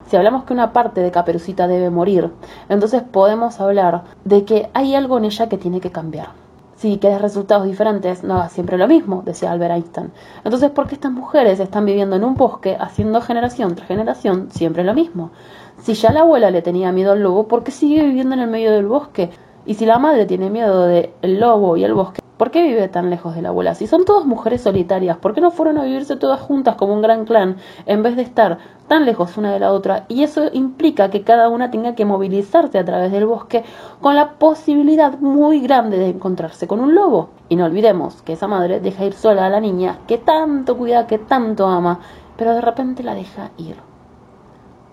Si 0.08 0.16
hablamos 0.16 0.44
que 0.44 0.54
una 0.54 0.72
parte 0.72 1.02
de 1.02 1.10
Caperucita 1.10 1.68
debe 1.68 1.90
morir, 1.90 2.30
entonces 2.70 3.02
podemos 3.02 3.60
hablar 3.60 4.04
de 4.24 4.46
que 4.46 4.70
hay 4.72 4.94
algo 4.94 5.18
en 5.18 5.26
ella 5.26 5.50
que 5.50 5.58
tiene 5.58 5.82
que 5.82 5.92
cambiar. 5.92 6.28
Si 6.76 6.96
quieres 6.98 7.20
resultados 7.20 7.66
diferentes, 7.66 8.24
no 8.24 8.36
hagas 8.36 8.52
siempre 8.52 8.78
lo 8.78 8.88
mismo, 8.88 9.22
decía 9.26 9.52
Albert 9.52 9.74
Einstein. 9.74 10.12
Entonces, 10.44 10.70
¿por 10.70 10.86
qué 10.86 10.94
estas 10.94 11.12
mujeres 11.12 11.60
están 11.60 11.84
viviendo 11.84 12.16
en 12.16 12.24
un 12.24 12.36
bosque, 12.36 12.74
haciendo 12.80 13.20
generación 13.20 13.74
tras 13.74 13.86
generación 13.86 14.50
siempre 14.50 14.82
lo 14.82 14.94
mismo? 14.94 15.30
Si 15.76 15.92
ya 15.92 16.10
la 16.10 16.20
abuela 16.20 16.50
le 16.50 16.62
tenía 16.62 16.90
miedo 16.90 17.12
al 17.12 17.22
lobo, 17.22 17.46
¿por 17.46 17.62
qué 17.62 17.70
sigue 17.70 18.02
viviendo 18.02 18.34
en 18.34 18.40
el 18.40 18.48
medio 18.48 18.72
del 18.72 18.86
bosque? 18.86 19.28
Y 19.66 19.74
si 19.74 19.84
la 19.84 19.98
madre 19.98 20.24
tiene 20.24 20.48
miedo 20.48 20.86
del 20.86 21.12
lobo 21.22 21.76
y 21.76 21.84
el 21.84 21.92
bosque, 21.92 22.22
¿Por 22.38 22.52
qué 22.52 22.62
vive 22.62 22.86
tan 22.86 23.10
lejos 23.10 23.34
de 23.34 23.42
la 23.42 23.48
abuela? 23.48 23.74
Si 23.74 23.88
son 23.88 24.04
todas 24.04 24.24
mujeres 24.24 24.62
solitarias, 24.62 25.16
¿por 25.16 25.34
qué 25.34 25.40
no 25.40 25.50
fueron 25.50 25.76
a 25.76 25.82
vivirse 25.82 26.14
todas 26.14 26.40
juntas 26.40 26.76
como 26.76 26.94
un 26.94 27.02
gran 27.02 27.24
clan 27.24 27.56
en 27.84 28.04
vez 28.04 28.14
de 28.14 28.22
estar 28.22 28.58
tan 28.88 29.04
lejos 29.04 29.36
una 29.36 29.52
de 29.52 29.60
la 29.60 29.72
otra? 29.72 30.06
Y 30.08 30.22
eso 30.24 30.48
implica 30.52 31.10
que 31.10 31.22
cada 31.22 31.48
una 31.48 31.70
tenga 31.70 31.94
que 31.94 32.04
movilizarse 32.04 32.78
a 32.78 32.84
través 32.84 33.12
del 33.12 33.26
bosque 33.26 33.64
con 34.00 34.16
la 34.16 34.32
posibilidad 34.32 35.18
muy 35.20 35.60
grande 35.60 35.98
de 35.98 36.08
encontrarse 36.08 36.66
con 36.66 36.80
un 36.80 36.94
lobo. 36.94 37.28
Y 37.48 37.56
no 37.56 37.66
olvidemos 37.66 38.22
que 38.22 38.32
esa 38.32 38.48
madre 38.48 38.80
deja 38.80 39.04
ir 39.04 39.12
sola 39.12 39.46
a 39.46 39.50
la 39.50 39.60
niña 39.60 39.98
que 40.08 40.18
tanto 40.18 40.76
cuida, 40.76 41.06
que 41.06 41.18
tanto 41.18 41.66
ama, 41.66 42.00
pero 42.36 42.54
de 42.54 42.60
repente 42.60 43.02
la 43.02 43.14
deja 43.14 43.50
ir. 43.58 43.76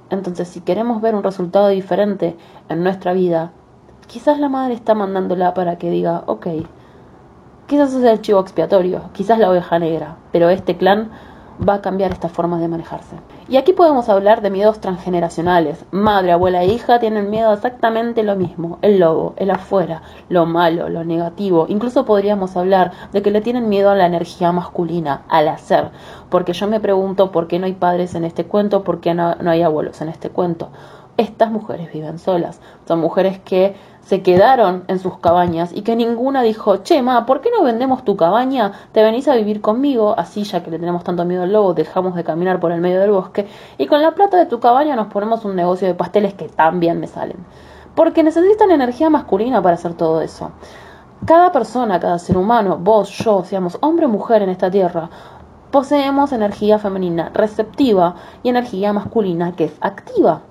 Entonces, 0.09 0.47
si 0.47 0.61
queremos 0.61 1.01
ver 1.01 1.15
un 1.15 1.23
resultado 1.23 1.69
diferente 1.69 2.37
en 2.69 2.83
nuestra 2.83 3.13
vida, 3.13 3.51
quizás 4.05 4.37
la 4.37 4.49
madre 4.49 4.75
está 4.75 4.93
mandándola 4.93 5.55
para 5.55 5.77
que 5.77 5.89
diga, 5.89 6.23
ok, 6.27 6.47
Quizás 7.67 7.95
es 7.95 8.03
el 8.03 8.21
chivo 8.21 8.41
expiatorio, 8.41 9.09
quizás 9.11 9.39
la 9.39 9.49
oveja 9.49 9.79
negra, 9.79 10.17
pero 10.31 10.49
este 10.49 10.77
clan 10.77 11.09
va 11.67 11.75
a 11.75 11.81
cambiar 11.81 12.11
esta 12.11 12.29
forma 12.29 12.59
de 12.59 12.67
manejarse. 12.67 13.15
Y 13.47 13.57
aquí 13.57 13.73
podemos 13.73 14.09
hablar 14.09 14.41
de 14.41 14.49
miedos 14.49 14.79
transgeneracionales. 14.81 15.85
Madre, 15.91 16.31
abuela 16.31 16.63
e 16.63 16.67
hija 16.67 16.99
tienen 16.99 17.29
miedo 17.29 17.53
exactamente 17.53 18.23
lo 18.23 18.35
mismo. 18.35 18.79
El 18.81 18.97
lobo, 18.97 19.35
el 19.37 19.51
afuera, 19.51 20.01
lo 20.29 20.47
malo, 20.47 20.89
lo 20.89 21.03
negativo. 21.03 21.67
Incluso 21.69 22.05
podríamos 22.05 22.57
hablar 22.57 22.91
de 23.13 23.21
que 23.21 23.29
le 23.29 23.41
tienen 23.41 23.69
miedo 23.69 23.91
a 23.91 23.95
la 23.95 24.07
energía 24.07 24.51
masculina, 24.51 25.25
al 25.29 25.47
hacer. 25.47 25.91
Porque 26.31 26.53
yo 26.53 26.65
me 26.65 26.79
pregunto 26.79 27.31
por 27.31 27.47
qué 27.47 27.59
no 27.59 27.67
hay 27.67 27.73
padres 27.73 28.15
en 28.15 28.25
este 28.25 28.45
cuento, 28.45 28.83
por 28.83 28.99
qué 28.99 29.13
no, 29.13 29.35
no 29.35 29.51
hay 29.51 29.61
abuelos 29.61 30.01
en 30.01 30.09
este 30.09 30.31
cuento. 30.31 30.71
Estas 31.17 31.50
mujeres 31.50 31.93
viven 31.93 32.19
solas. 32.19 32.60
Son 32.88 33.00
mujeres 33.00 33.39
que 33.39 33.75
se 34.01 34.22
quedaron 34.22 34.84
en 34.88 35.00
sus 35.00 35.17
cabañas 35.17 35.72
y 35.74 35.81
que 35.81 35.95
ninguna 35.95 36.43
dijo, 36.43 36.77
che, 36.77 37.01
ma, 37.01 37.25
¿por 37.25 37.41
qué 37.41 37.50
no 37.50 37.63
vendemos 37.63 38.03
tu 38.03 38.15
cabaña? 38.15 38.74
Te 38.91 39.01
venís 39.01 39.27
a 39.27 39.36
vivir 39.36 39.62
conmigo, 39.62 40.13
así 40.17 40.43
ya 40.43 40.62
que 40.62 40.69
le 40.69 40.77
tenemos 40.77 41.03
tanto 41.03 41.25
miedo 41.25 41.43
al 41.43 41.53
lobo, 41.53 41.74
dejamos 41.74 42.15
de 42.15 42.24
caminar 42.24 42.60
por 42.60 42.72
el 42.72 42.81
medio 42.81 43.00
del 43.00 43.12
bosque 43.12 43.48
y 43.77 43.88
con 43.88 44.01
la 44.01 44.13
plata 44.13 44.38
de 44.38 44.45
tu 44.45 44.60
cabaña 44.60 44.95
nos 44.95 45.07
ponemos 45.07 45.43
un 45.45 45.55
negocio 45.55 45.88
de 45.88 45.95
pasteles 45.95 46.34
que 46.36 46.50
también 46.50 47.00
me 47.00 47.07
salen. 47.07 47.38
Porque 47.95 48.22
necesitan 48.22 48.69
energía 48.72 49.10
masculina 49.10 49.62
para 49.62 49.75
hacer 49.75 49.93
todo 49.93 50.22
eso. 50.22 50.51
Cada 51.25 51.51
persona, 51.51 52.00
cada 52.00 52.19
ser 52.19 52.38
humano, 52.38 52.77
vos, 52.77 53.10
yo, 53.10 53.43
seamos 53.43 53.77
hombre 53.81 54.05
o 54.05 54.10
mujer 54.10 54.43
en 54.43 54.50
esta 54.50 54.69
tierra, 54.69 55.10
poseemos 55.72 56.31
energía 56.31 56.77
femenina 56.77 57.31
receptiva 57.34 58.15
y 58.43 58.50
energía 58.50 58.93
masculina 58.93 59.53
que 59.53 59.63
es 59.63 59.77
activa. 59.81 60.41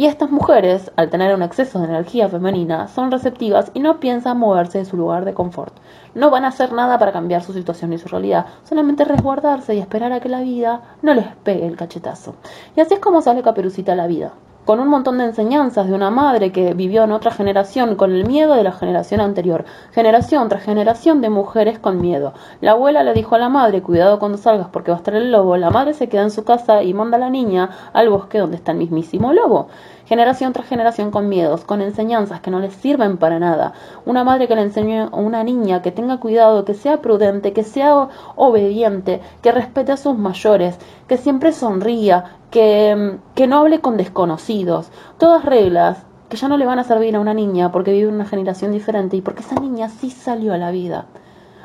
Y 0.00 0.06
estas 0.06 0.30
mujeres, 0.30 0.90
al 0.96 1.10
tener 1.10 1.34
un 1.34 1.42
exceso 1.42 1.78
de 1.78 1.84
energía 1.84 2.26
femenina, 2.30 2.88
son 2.88 3.10
receptivas 3.10 3.70
y 3.74 3.80
no 3.80 4.00
piensan 4.00 4.38
moverse 4.38 4.78
de 4.78 4.86
su 4.86 4.96
lugar 4.96 5.26
de 5.26 5.34
confort. 5.34 5.74
No 6.14 6.30
van 6.30 6.46
a 6.46 6.48
hacer 6.48 6.72
nada 6.72 6.98
para 6.98 7.12
cambiar 7.12 7.42
su 7.42 7.52
situación 7.52 7.92
y 7.92 7.98
su 7.98 8.08
realidad, 8.08 8.46
solamente 8.64 9.04
resguardarse 9.04 9.74
y 9.74 9.78
esperar 9.78 10.14
a 10.14 10.20
que 10.20 10.30
la 10.30 10.40
vida 10.40 10.96
no 11.02 11.12
les 11.12 11.26
pegue 11.44 11.66
el 11.66 11.76
cachetazo. 11.76 12.34
Y 12.74 12.80
así 12.80 12.94
es 12.94 13.00
como 13.00 13.20
sale 13.20 13.42
Caperucita 13.42 13.92
a 13.92 13.96
la 13.96 14.06
vida 14.06 14.32
con 14.64 14.80
un 14.80 14.88
montón 14.88 15.18
de 15.18 15.24
enseñanzas 15.24 15.88
de 15.88 15.94
una 15.94 16.10
madre 16.10 16.52
que 16.52 16.74
vivió 16.74 17.04
en 17.04 17.12
otra 17.12 17.30
generación 17.30 17.96
con 17.96 18.12
el 18.12 18.26
miedo 18.26 18.54
de 18.54 18.62
la 18.62 18.72
generación 18.72 19.20
anterior, 19.20 19.64
generación 19.92 20.48
tras 20.48 20.62
generación 20.62 21.20
de 21.20 21.30
mujeres 21.30 21.78
con 21.78 22.00
miedo. 22.00 22.34
La 22.60 22.72
abuela 22.72 23.02
le 23.02 23.14
dijo 23.14 23.34
a 23.34 23.38
la 23.38 23.48
madre, 23.48 23.82
cuidado 23.82 24.18
cuando 24.18 24.38
salgas 24.38 24.68
porque 24.68 24.90
va 24.90 24.96
a 24.96 25.00
estar 25.00 25.14
el 25.14 25.32
lobo, 25.32 25.56
la 25.56 25.70
madre 25.70 25.94
se 25.94 26.08
queda 26.08 26.22
en 26.22 26.30
su 26.30 26.44
casa 26.44 26.82
y 26.82 26.94
manda 26.94 27.16
a 27.16 27.20
la 27.20 27.30
niña 27.30 27.70
al 27.92 28.10
bosque 28.10 28.38
donde 28.38 28.56
está 28.56 28.72
el 28.72 28.78
mismísimo 28.78 29.32
lobo 29.32 29.68
generación 30.10 30.52
tras 30.52 30.66
generación 30.66 31.12
con 31.12 31.28
miedos, 31.28 31.64
con 31.64 31.80
enseñanzas 31.80 32.40
que 32.40 32.50
no 32.50 32.58
les 32.58 32.74
sirven 32.74 33.16
para 33.16 33.38
nada. 33.38 33.74
Una 34.04 34.24
madre 34.24 34.48
que 34.48 34.56
le 34.56 34.62
enseñe 34.62 35.02
a 35.02 35.06
una 35.14 35.44
niña 35.44 35.82
que 35.82 35.92
tenga 35.92 36.18
cuidado, 36.18 36.64
que 36.64 36.74
sea 36.74 37.00
prudente, 37.00 37.52
que 37.52 37.62
sea 37.62 38.08
obediente, 38.34 39.20
que 39.40 39.52
respete 39.52 39.92
a 39.92 39.96
sus 39.96 40.18
mayores, 40.18 40.76
que 41.06 41.16
siempre 41.16 41.52
sonría, 41.52 42.24
que, 42.50 43.18
que 43.36 43.46
no 43.46 43.58
hable 43.58 43.80
con 43.80 43.96
desconocidos. 43.96 44.90
Todas 45.16 45.44
reglas 45.44 45.98
que 46.28 46.36
ya 46.36 46.48
no 46.48 46.56
le 46.56 46.66
van 46.66 46.80
a 46.80 46.84
servir 46.84 47.14
a 47.14 47.20
una 47.20 47.32
niña 47.32 47.70
porque 47.70 47.92
vive 47.92 48.08
una 48.08 48.26
generación 48.26 48.72
diferente 48.72 49.16
y 49.16 49.20
porque 49.20 49.42
esa 49.42 49.60
niña 49.60 49.88
sí 49.90 50.10
salió 50.10 50.52
a 50.52 50.58
la 50.58 50.72
vida 50.72 51.06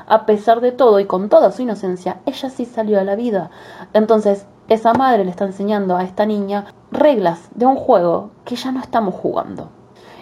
a 0.07 0.27
pesar 0.27 0.61
de 0.61 0.71
todo 0.71 0.99
y 0.99 1.05
con 1.05 1.29
toda 1.29 1.51
su 1.51 1.63
inocencia, 1.63 2.19
ella 2.27 2.51
sí 2.51 2.65
salió 2.65 2.99
a 2.99 3.03
la 3.03 3.15
vida. 3.15 3.49
Entonces, 3.93 4.45
esa 4.67 4.93
madre 4.93 5.23
le 5.25 5.31
está 5.31 5.45
enseñando 5.45 5.95
a 5.95 6.03
esta 6.03 6.25
niña 6.25 6.65
reglas 6.91 7.49
de 7.53 7.65
un 7.65 7.75
juego 7.75 8.31
que 8.45 8.55
ya 8.55 8.71
no 8.71 8.79
estamos 8.79 9.13
jugando. 9.13 9.69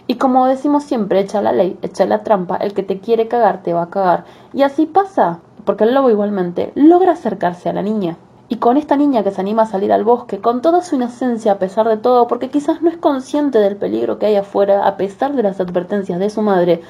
Y 0.06 0.16
como 0.16 0.46
decimos 0.48 0.84
siempre, 0.84 1.22
echa 1.22 1.42
la 1.42 1.54
ley, 1.54 1.78
echa 1.82 2.06
la 2.06 2.24
trampa, 2.24 2.58
el 2.58 2.74
que 2.74 2.84
te 2.84 3.00
quiere 3.00 3.30
cagar 3.30 3.64
te 3.64 3.74
va 3.74 3.84
a 3.84 3.90
cagar. 3.90 4.26
Y 4.52 4.64
así 4.64 4.86
pasa, 4.86 5.40
porque 5.64 5.86
el 5.86 5.94
lobo 5.94 6.10
igualmente 6.10 6.74
logra 6.76 7.14
acercarse 7.14 7.70
a 7.70 7.74
la 7.74 7.82
niña. 7.82 8.18
Y 8.50 8.58
con 8.58 8.76
esta 8.76 8.98
niña 8.98 9.24
que 9.24 9.32
se 9.32 9.40
anima 9.40 9.64
a 9.64 9.68
salir 9.68 9.94
al 9.94 10.04
bosque, 10.04 10.40
con 10.40 10.62
toda 10.62 10.82
su 10.82 10.96
inocencia 10.96 11.54
a 11.54 11.58
pesar 11.58 11.88
de 11.88 11.96
todo, 11.96 12.28
porque 12.28 12.50
quizás 12.50 12.82
no 12.82 12.90
es 12.90 12.98
consciente 12.98 13.60
del 13.60 13.78
peligro 13.78 14.20
que 14.20 14.26
hay 14.26 14.36
afuera, 14.36 14.86
a 14.86 14.98
pesar 14.98 15.34
de 15.34 15.44
las 15.44 15.62
advertencias 15.62 16.20
de 16.20 16.30
su 16.30 16.42
madre, 16.42 16.82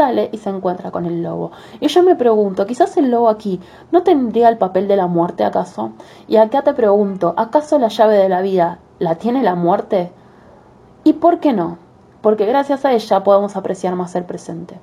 sale 0.00 0.30
y 0.32 0.38
se 0.38 0.48
encuentra 0.48 0.90
con 0.90 1.04
el 1.04 1.22
lobo. 1.22 1.52
Y 1.78 1.88
yo 1.88 2.02
me 2.02 2.16
pregunto, 2.16 2.64
quizás 2.64 2.96
el 2.96 3.10
lobo 3.10 3.28
aquí 3.28 3.60
no 3.92 4.02
tendría 4.02 4.48
el 4.48 4.56
papel 4.56 4.88
de 4.88 4.96
la 4.96 5.06
muerte 5.06 5.44
acaso? 5.44 5.92
Y 6.26 6.36
acá 6.36 6.62
te 6.62 6.72
pregunto, 6.72 7.34
¿acaso 7.36 7.78
la 7.78 7.88
llave 7.88 8.16
de 8.16 8.30
la 8.30 8.40
vida 8.40 8.78
la 8.98 9.16
tiene 9.16 9.42
la 9.42 9.54
muerte? 9.56 10.10
¿Y 11.04 11.12
por 11.12 11.38
qué 11.38 11.52
no? 11.52 11.76
Porque 12.22 12.46
gracias 12.46 12.86
a 12.86 12.92
ella 12.94 13.22
podemos 13.22 13.56
apreciar 13.56 13.94
más 13.94 14.14
el 14.14 14.24
presente. 14.24 14.80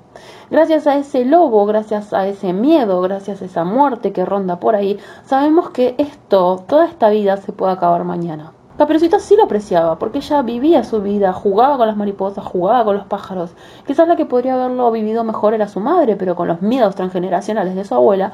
Gracias 0.52 0.86
a 0.86 0.96
ese 0.98 1.26
lobo, 1.26 1.66
gracias 1.66 2.14
a 2.14 2.28
ese 2.28 2.54
miedo, 2.54 3.02
gracias 3.02 3.42
a 3.42 3.46
esa 3.46 3.64
muerte 3.64 4.14
que 4.14 4.24
ronda 4.24 4.60
por 4.60 4.76
ahí, 4.76 5.00
sabemos 5.26 5.72
que 5.72 5.96
esto, 5.98 6.64
toda 6.68 6.86
esta 6.86 7.10
vida 7.10 7.38
se 7.38 7.54
puede 7.54 7.74
acabar 7.74 8.04
mañana. 8.04 8.52
Caperucita 8.78 9.20
sí 9.20 9.36
lo 9.36 9.46
apreciaba, 9.46 9.98
porque 9.98 10.20
ella 10.20 10.44
vivía 10.44 10.84
su 10.84 11.02
vida, 11.02 11.34
jugaba 11.34 11.78
con 11.78 11.88
las 11.88 11.98
mariposas, 11.98 12.46
jugaba 12.46 12.86
con 12.86 12.96
los 12.96 13.08
pájaros. 13.08 13.56
Quizás 13.88 14.08
la 14.08 14.16
que 14.16 14.28
podría 14.28 14.54
haberlo 14.54 14.92
vivido 14.92 15.24
mejor 15.24 15.56
era 15.56 15.68
su 15.68 15.80
madre, 15.80 16.16
pero 16.16 16.36
con 16.36 16.48
los 16.48 16.62
miedos 16.62 16.94
transgeneracionales 16.94 17.74
de 17.76 17.86
su 17.86 17.96
abuela, 17.96 18.34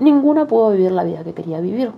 ninguna 0.00 0.46
pudo 0.46 0.70
vivir 0.70 0.90
la 0.90 1.04
vida 1.04 1.22
que 1.22 1.34
quería 1.34 1.60
vivir. 1.60 1.92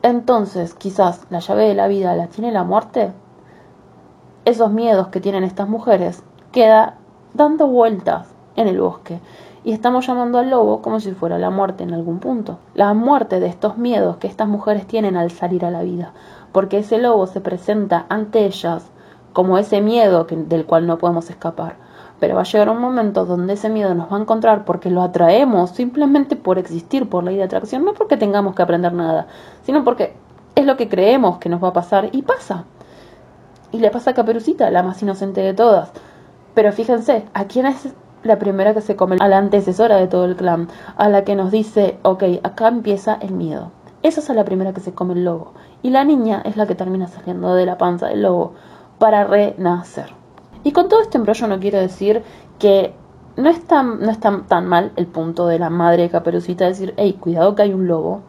Entonces, 0.00 0.72
quizás 0.72 1.26
la 1.28 1.40
llave 1.40 1.68
de 1.68 1.74
la 1.74 1.88
vida 1.88 2.16
la 2.16 2.28
tiene 2.28 2.52
la 2.52 2.64
muerte. 2.64 3.12
Esos 4.46 4.70
miedos 4.70 5.08
que 5.08 5.20
tienen 5.20 5.44
estas 5.44 5.68
mujeres 5.68 6.22
queda 6.52 6.96
dando 7.34 7.66
vueltas 7.66 8.28
en 8.56 8.66
el 8.66 8.80
bosque 8.80 9.20
y 9.62 9.72
estamos 9.72 10.06
llamando 10.06 10.38
al 10.38 10.48
lobo 10.48 10.80
como 10.80 11.00
si 11.00 11.12
fuera 11.12 11.38
la 11.38 11.50
muerte 11.50 11.84
en 11.84 11.92
algún 11.92 12.18
punto. 12.18 12.58
La 12.74 12.94
muerte 12.94 13.40
de 13.40 13.48
estos 13.48 13.76
miedos 13.76 14.16
que 14.16 14.26
estas 14.26 14.48
mujeres 14.48 14.86
tienen 14.86 15.16
al 15.16 15.30
salir 15.30 15.64
a 15.64 15.70
la 15.70 15.82
vida, 15.82 16.12
porque 16.52 16.78
ese 16.78 16.98
lobo 16.98 17.26
se 17.26 17.40
presenta 17.40 18.06
ante 18.08 18.44
ellas 18.44 18.84
como 19.32 19.58
ese 19.58 19.80
miedo 19.80 20.26
del 20.28 20.66
cual 20.66 20.86
no 20.86 20.98
podemos 20.98 21.30
escapar. 21.30 21.76
Pero 22.18 22.34
va 22.34 22.42
a 22.42 22.44
llegar 22.44 22.68
un 22.68 22.80
momento 22.80 23.24
donde 23.24 23.54
ese 23.54 23.70
miedo 23.70 23.94
nos 23.94 24.12
va 24.12 24.16
a 24.16 24.20
encontrar 24.20 24.64
porque 24.64 24.90
lo 24.90 25.02
atraemos 25.02 25.70
simplemente 25.70 26.36
por 26.36 26.58
existir, 26.58 27.08
por 27.08 27.24
ley 27.24 27.36
de 27.36 27.44
atracción, 27.44 27.84
no 27.84 27.94
porque 27.94 28.16
tengamos 28.16 28.54
que 28.54 28.62
aprender 28.62 28.92
nada, 28.92 29.26
sino 29.62 29.84
porque 29.84 30.14
es 30.54 30.66
lo 30.66 30.76
que 30.76 30.88
creemos 30.88 31.38
que 31.38 31.48
nos 31.48 31.62
va 31.62 31.68
a 31.68 31.72
pasar 31.72 32.10
y 32.12 32.22
pasa. 32.22 32.64
Y 33.72 33.78
le 33.78 33.90
pasa 33.90 34.10
a 34.10 34.14
Caperucita, 34.14 34.70
la 34.70 34.82
más 34.82 35.00
inocente 35.02 35.40
de 35.40 35.54
todas. 35.54 35.90
Pero 36.54 36.72
fíjense, 36.72 37.24
¿a 37.32 37.44
quién 37.44 37.66
es 37.66 37.94
la 38.22 38.38
primera 38.38 38.74
que 38.74 38.80
se 38.80 38.96
come, 38.96 39.16
a 39.18 39.28
la 39.28 39.38
antecesora 39.38 39.96
de 39.96 40.06
todo 40.06 40.24
el 40.24 40.36
clan, 40.36 40.68
a 40.96 41.08
la 41.08 41.24
que 41.24 41.36
nos 41.36 41.50
dice, 41.50 41.98
ok, 42.02 42.24
acá 42.42 42.68
empieza 42.68 43.14
el 43.14 43.32
miedo. 43.32 43.70
Esa 44.02 44.20
es 44.20 44.28
la 44.30 44.44
primera 44.44 44.72
que 44.72 44.80
se 44.80 44.92
come 44.92 45.14
el 45.14 45.24
lobo. 45.24 45.52
Y 45.82 45.90
la 45.90 46.04
niña 46.04 46.42
es 46.44 46.56
la 46.56 46.66
que 46.66 46.74
termina 46.74 47.08
saliendo 47.08 47.54
de 47.54 47.66
la 47.66 47.78
panza 47.78 48.08
del 48.08 48.22
lobo 48.22 48.54
para 48.98 49.24
renacer. 49.24 50.12
Y 50.62 50.72
con 50.72 50.88
todo 50.88 51.00
este 51.00 51.18
embrollo 51.18 51.46
no 51.46 51.58
quiero 51.58 51.78
decir 51.78 52.22
que 52.58 52.94
no 53.36 53.48
es 53.48 53.64
tan, 53.66 54.00
no 54.00 54.10
es 54.10 54.20
tan, 54.20 54.46
tan 54.46 54.66
mal 54.66 54.92
el 54.96 55.06
punto 55.06 55.46
de 55.46 55.58
la 55.58 55.70
madre 55.70 56.02
de 56.02 56.10
Caperucita 56.10 56.66
decir, 56.66 56.94
hey, 56.96 57.16
cuidado 57.18 57.54
que 57.54 57.62
hay 57.62 57.72
un 57.72 57.86
lobo, 57.88 58.20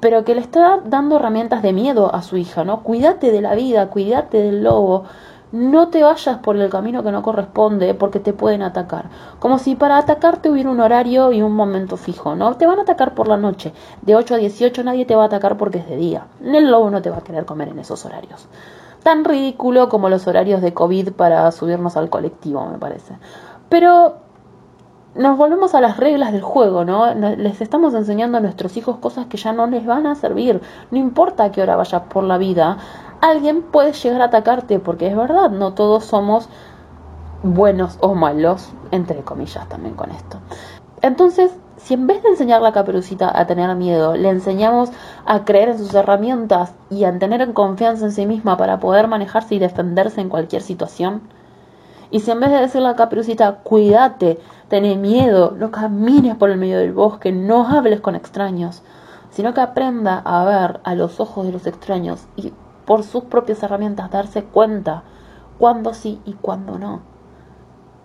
pero 0.00 0.24
que 0.24 0.34
le 0.34 0.42
está 0.42 0.80
dando 0.84 1.16
herramientas 1.16 1.62
de 1.62 1.72
miedo 1.72 2.14
a 2.14 2.20
su 2.20 2.36
hija, 2.36 2.64
¿no? 2.64 2.82
Cuídate 2.82 3.32
de 3.32 3.40
la 3.40 3.54
vida, 3.54 3.88
cuídate 3.88 4.42
del 4.42 4.62
lobo, 4.62 5.04
no 5.54 5.86
te 5.86 6.02
vayas 6.02 6.38
por 6.38 6.56
el 6.56 6.68
camino 6.68 7.04
que 7.04 7.12
no 7.12 7.22
corresponde 7.22 7.94
porque 7.94 8.18
te 8.18 8.32
pueden 8.32 8.60
atacar. 8.60 9.08
Como 9.38 9.58
si 9.58 9.76
para 9.76 9.98
atacarte 9.98 10.50
hubiera 10.50 10.68
un 10.68 10.80
horario 10.80 11.30
y 11.30 11.42
un 11.42 11.52
momento 11.52 11.96
fijo, 11.96 12.34
¿no? 12.34 12.56
Te 12.56 12.66
van 12.66 12.80
a 12.80 12.82
atacar 12.82 13.14
por 13.14 13.28
la 13.28 13.36
noche. 13.36 13.72
De 14.02 14.16
8 14.16 14.34
a 14.34 14.38
18 14.38 14.82
nadie 14.82 15.06
te 15.06 15.14
va 15.14 15.22
a 15.22 15.26
atacar 15.26 15.56
porque 15.56 15.78
es 15.78 15.88
de 15.88 15.96
día. 15.96 16.26
El 16.42 16.72
lobo 16.72 16.90
no 16.90 17.00
te 17.02 17.10
va 17.10 17.18
a 17.18 17.20
querer 17.20 17.44
comer 17.44 17.68
en 17.68 17.78
esos 17.78 18.04
horarios. 18.04 18.48
Tan 19.04 19.24
ridículo 19.24 19.88
como 19.88 20.08
los 20.08 20.26
horarios 20.26 20.60
de 20.60 20.74
COVID 20.74 21.12
para 21.12 21.48
subirnos 21.52 21.96
al 21.96 22.10
colectivo, 22.10 22.66
me 22.66 22.78
parece. 22.78 23.16
Pero 23.68 24.23
nos 25.14 25.38
volvemos 25.38 25.74
a 25.74 25.80
las 25.80 25.96
reglas 25.96 26.32
del 26.32 26.42
juego, 26.42 26.84
¿no? 26.84 27.14
Les 27.14 27.60
estamos 27.60 27.94
enseñando 27.94 28.38
a 28.38 28.40
nuestros 28.40 28.76
hijos 28.76 28.96
cosas 28.98 29.26
que 29.26 29.36
ya 29.36 29.52
no 29.52 29.66
les 29.66 29.86
van 29.86 30.06
a 30.06 30.14
servir. 30.14 30.60
No 30.90 30.98
importa 30.98 31.44
a 31.44 31.52
qué 31.52 31.62
hora 31.62 31.76
vayas 31.76 32.02
por 32.02 32.24
la 32.24 32.38
vida, 32.38 32.78
alguien 33.20 33.62
puede 33.62 33.92
llegar 33.92 34.22
a 34.22 34.26
atacarte, 34.26 34.78
porque 34.80 35.06
es 35.06 35.16
verdad, 35.16 35.50
no 35.50 35.74
todos 35.74 36.04
somos 36.04 36.48
buenos 37.42 37.98
o 38.00 38.14
malos, 38.14 38.72
entre 38.90 39.20
comillas 39.22 39.68
también 39.68 39.94
con 39.94 40.10
esto. 40.10 40.38
Entonces, 41.02 41.52
Si 41.76 41.92
en 41.92 42.06
vez 42.06 42.22
de 42.22 42.30
enseñar 42.30 42.60
a 42.60 42.62
la 42.62 42.72
caperucita 42.72 43.30
a 43.38 43.46
tener 43.46 43.74
miedo, 43.74 44.14
le 44.16 44.30
enseñamos 44.30 44.90
a 45.26 45.44
creer 45.44 45.68
en 45.70 45.78
sus 45.78 45.92
herramientas 45.92 46.72
y 46.88 47.04
a 47.04 47.18
tener 47.18 47.52
confianza 47.52 48.06
en 48.06 48.12
sí 48.12 48.26
misma 48.26 48.56
para 48.56 48.78
poder 48.80 49.08
manejarse 49.08 49.56
y 49.56 49.58
defenderse 49.58 50.20
en 50.20 50.30
cualquier 50.30 50.62
situación, 50.62 51.22
y 52.14 52.20
si 52.20 52.30
en 52.30 52.38
vez 52.38 52.52
de 52.52 52.60
decirle 52.60 52.86
a 52.86 52.94
caperucita, 52.94 53.56
cuídate, 53.64 54.38
ten 54.68 55.00
miedo, 55.00 55.52
no 55.58 55.72
camines 55.72 56.36
por 56.36 56.48
el 56.48 56.58
medio 56.58 56.78
del 56.78 56.92
bosque, 56.92 57.32
no 57.32 57.66
hables 57.66 58.00
con 58.00 58.14
extraños, 58.14 58.84
sino 59.30 59.52
que 59.52 59.60
aprenda 59.60 60.22
a 60.24 60.44
ver 60.44 60.78
a 60.84 60.94
los 60.94 61.18
ojos 61.18 61.44
de 61.44 61.50
los 61.50 61.66
extraños 61.66 62.28
y 62.36 62.52
por 62.84 63.02
sus 63.02 63.24
propias 63.24 63.64
herramientas 63.64 64.12
darse 64.12 64.44
cuenta 64.44 65.02
cuándo 65.58 65.92
sí 65.92 66.20
y 66.24 66.34
cuándo 66.34 66.78
no. 66.78 67.00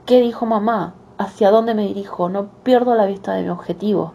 ¿Qué 0.08 0.22
dijo 0.22 0.48
mamá? 0.48 0.96
hacia 1.20 1.52
dónde 1.52 1.76
me 1.76 1.86
dirijo, 1.86 2.30
no 2.30 2.48
pierdo 2.64 2.96
la 2.96 3.06
vista 3.06 3.34
de 3.34 3.44
mi 3.44 3.50
objetivo. 3.50 4.14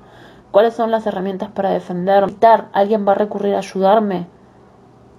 ¿Cuáles 0.50 0.74
son 0.74 0.90
las 0.90 1.06
herramientas 1.06 1.50
para 1.50 1.70
defenderme? 1.70 2.34
¿Alguien 2.72 3.06
va 3.06 3.12
a 3.12 3.14
recurrir 3.14 3.54
a 3.54 3.58
ayudarme? 3.58 4.26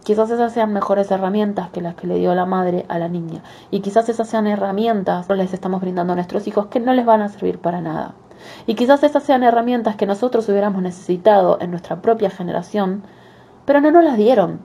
Quizás 0.06 0.30
esas 0.30 0.54
sean 0.54 0.72
mejores 0.72 1.10
herramientas 1.10 1.72
que 1.72 1.82
las 1.82 1.96
que 1.96 2.06
le 2.06 2.20
dio 2.20 2.36
la 2.36 2.46
madre 2.46 2.86
a 2.90 3.00
la 3.00 3.08
niña. 3.08 3.42
Y 3.72 3.80
quizás 3.80 4.08
esas 4.08 4.30
sean 4.30 4.46
herramientas 4.46 5.26
que 5.26 5.34
les 5.34 5.52
estamos 5.52 5.82
brindando 5.82 6.14
a 6.14 6.16
nuestros 6.16 6.46
hijos 6.46 6.68
que 6.68 6.80
no 6.80 6.94
les 6.94 7.08
van 7.08 7.24
a 7.24 7.30
servir 7.30 7.58
para 7.58 7.82
nada. 7.82 8.14
Y 8.68 8.76
quizás 8.76 9.02
esas 9.02 9.24
sean 9.24 9.42
herramientas 9.42 9.96
que 9.96 10.06
nosotros 10.06 10.48
hubiéramos 10.48 10.84
necesitado 10.84 11.58
en 11.60 11.72
nuestra 11.72 12.04
propia 12.04 12.30
generación, 12.30 13.02
pero 13.66 13.82
no 13.82 13.90
nos 13.90 14.04
las 14.04 14.16
dieron. 14.16 14.60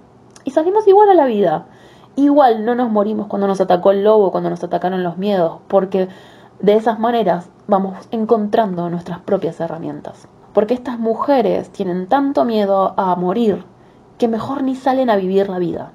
Y 0.45 0.51
salimos 0.51 0.87
igual 0.87 1.09
a 1.09 1.15
la 1.15 1.25
vida. 1.25 1.65
Igual 2.17 2.67
no 2.67 2.75
nos 2.75 2.91
morimos 2.91 3.27
cuando 3.27 3.47
nos 3.47 3.63
atacó 3.63 3.93
el 3.93 4.05
lobo, 4.05 4.33
cuando 4.33 4.51
nos 4.51 4.63
atacaron 4.63 5.03
los 5.03 5.17
miedos, 5.17 5.61
porque 5.69 6.09
de 6.61 6.75
esas 6.75 6.99
maneras 6.99 7.49
vamos 7.67 7.97
encontrando 8.11 8.91
nuestras 8.91 9.21
propias 9.21 9.59
herramientas. 9.59 10.29
Porque 10.53 10.75
estas 10.75 10.99
mujeres 10.99 11.71
tienen 11.71 12.09
tanto 12.09 12.45
miedo 12.45 12.93
a 12.99 13.17
morir 13.17 13.65
que 14.21 14.29
mejor 14.29 14.63
ni 14.63 14.77
salen 14.77 15.09
a 15.09 15.17
vivir 15.17 15.49
la 15.49 15.59
vida. 15.59 15.93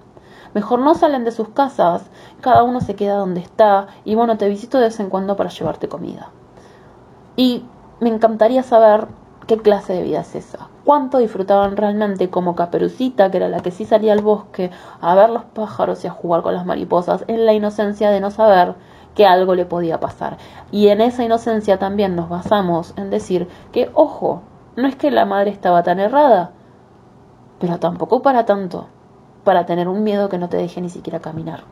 Mejor 0.56 0.80
no 0.80 0.96
salen 0.96 1.26
de 1.26 1.32
sus 1.32 1.50
casas, 1.50 2.02
cada 2.42 2.64
uno 2.64 2.82
se 2.82 2.96
queda 2.96 3.18
donde 3.18 3.40
está 3.40 3.88
y 4.04 4.16
bueno, 4.16 4.38
te 4.38 4.50
visito 4.50 4.80
de 4.80 4.86
vez 4.86 5.00
en 5.00 5.10
cuando 5.10 5.38
para 5.38 5.52
llevarte 5.52 5.88
comida. 5.88 6.32
Y 7.36 7.66
me 8.00 8.10
encantaría 8.10 8.64
saber 8.64 9.08
qué 9.46 9.58
clase 9.58 9.94
de 9.94 10.02
vida 10.02 10.22
es 10.22 10.34
esa. 10.34 10.70
Cuánto 10.86 11.20
disfrutaban 11.20 11.78
realmente 11.78 12.32
como 12.32 12.56
Caperucita, 12.56 13.30
que 13.30 13.38
era 13.38 13.48
la 13.48 13.60
que 13.60 13.70
sí 13.70 13.86
salía 13.86 14.14
al 14.14 14.24
bosque 14.24 14.72
a 15.02 15.14
ver 15.14 15.30
los 15.30 15.44
pájaros 15.44 16.04
y 16.04 16.08
a 16.08 16.12
jugar 16.12 16.42
con 16.42 16.56
las 16.56 16.66
mariposas, 16.66 17.26
en 17.28 17.46
la 17.46 17.54
inocencia 17.54 18.10
de 18.10 18.22
no 18.22 18.32
saber 18.32 18.74
que 19.14 19.28
algo 19.28 19.54
le 19.54 19.66
podía 19.66 20.00
pasar. 20.00 20.38
Y 20.72 20.88
en 20.88 21.00
esa 21.00 21.24
inocencia 21.24 21.78
también 21.78 22.16
nos 22.16 22.28
basamos 22.28 22.96
en 22.98 23.12
decir 23.12 23.48
que, 23.72 23.92
ojo, 23.94 24.42
no 24.76 24.88
es 24.88 24.96
que 24.96 25.12
la 25.12 25.26
madre 25.26 25.52
estaba 25.52 25.84
tan 25.84 26.00
errada, 26.00 26.52
pero 27.60 27.80
tampoco 27.80 28.22
para 28.22 28.46
tanto, 28.46 28.88
para 29.44 29.66
tener 29.66 29.88
un 29.88 30.04
miedo 30.04 30.30
que 30.30 30.38
no 30.38 30.50
te 30.50 30.58
deje 30.58 30.82
ni 30.82 30.90
siquiera 30.90 31.20
caminar. 31.20 31.64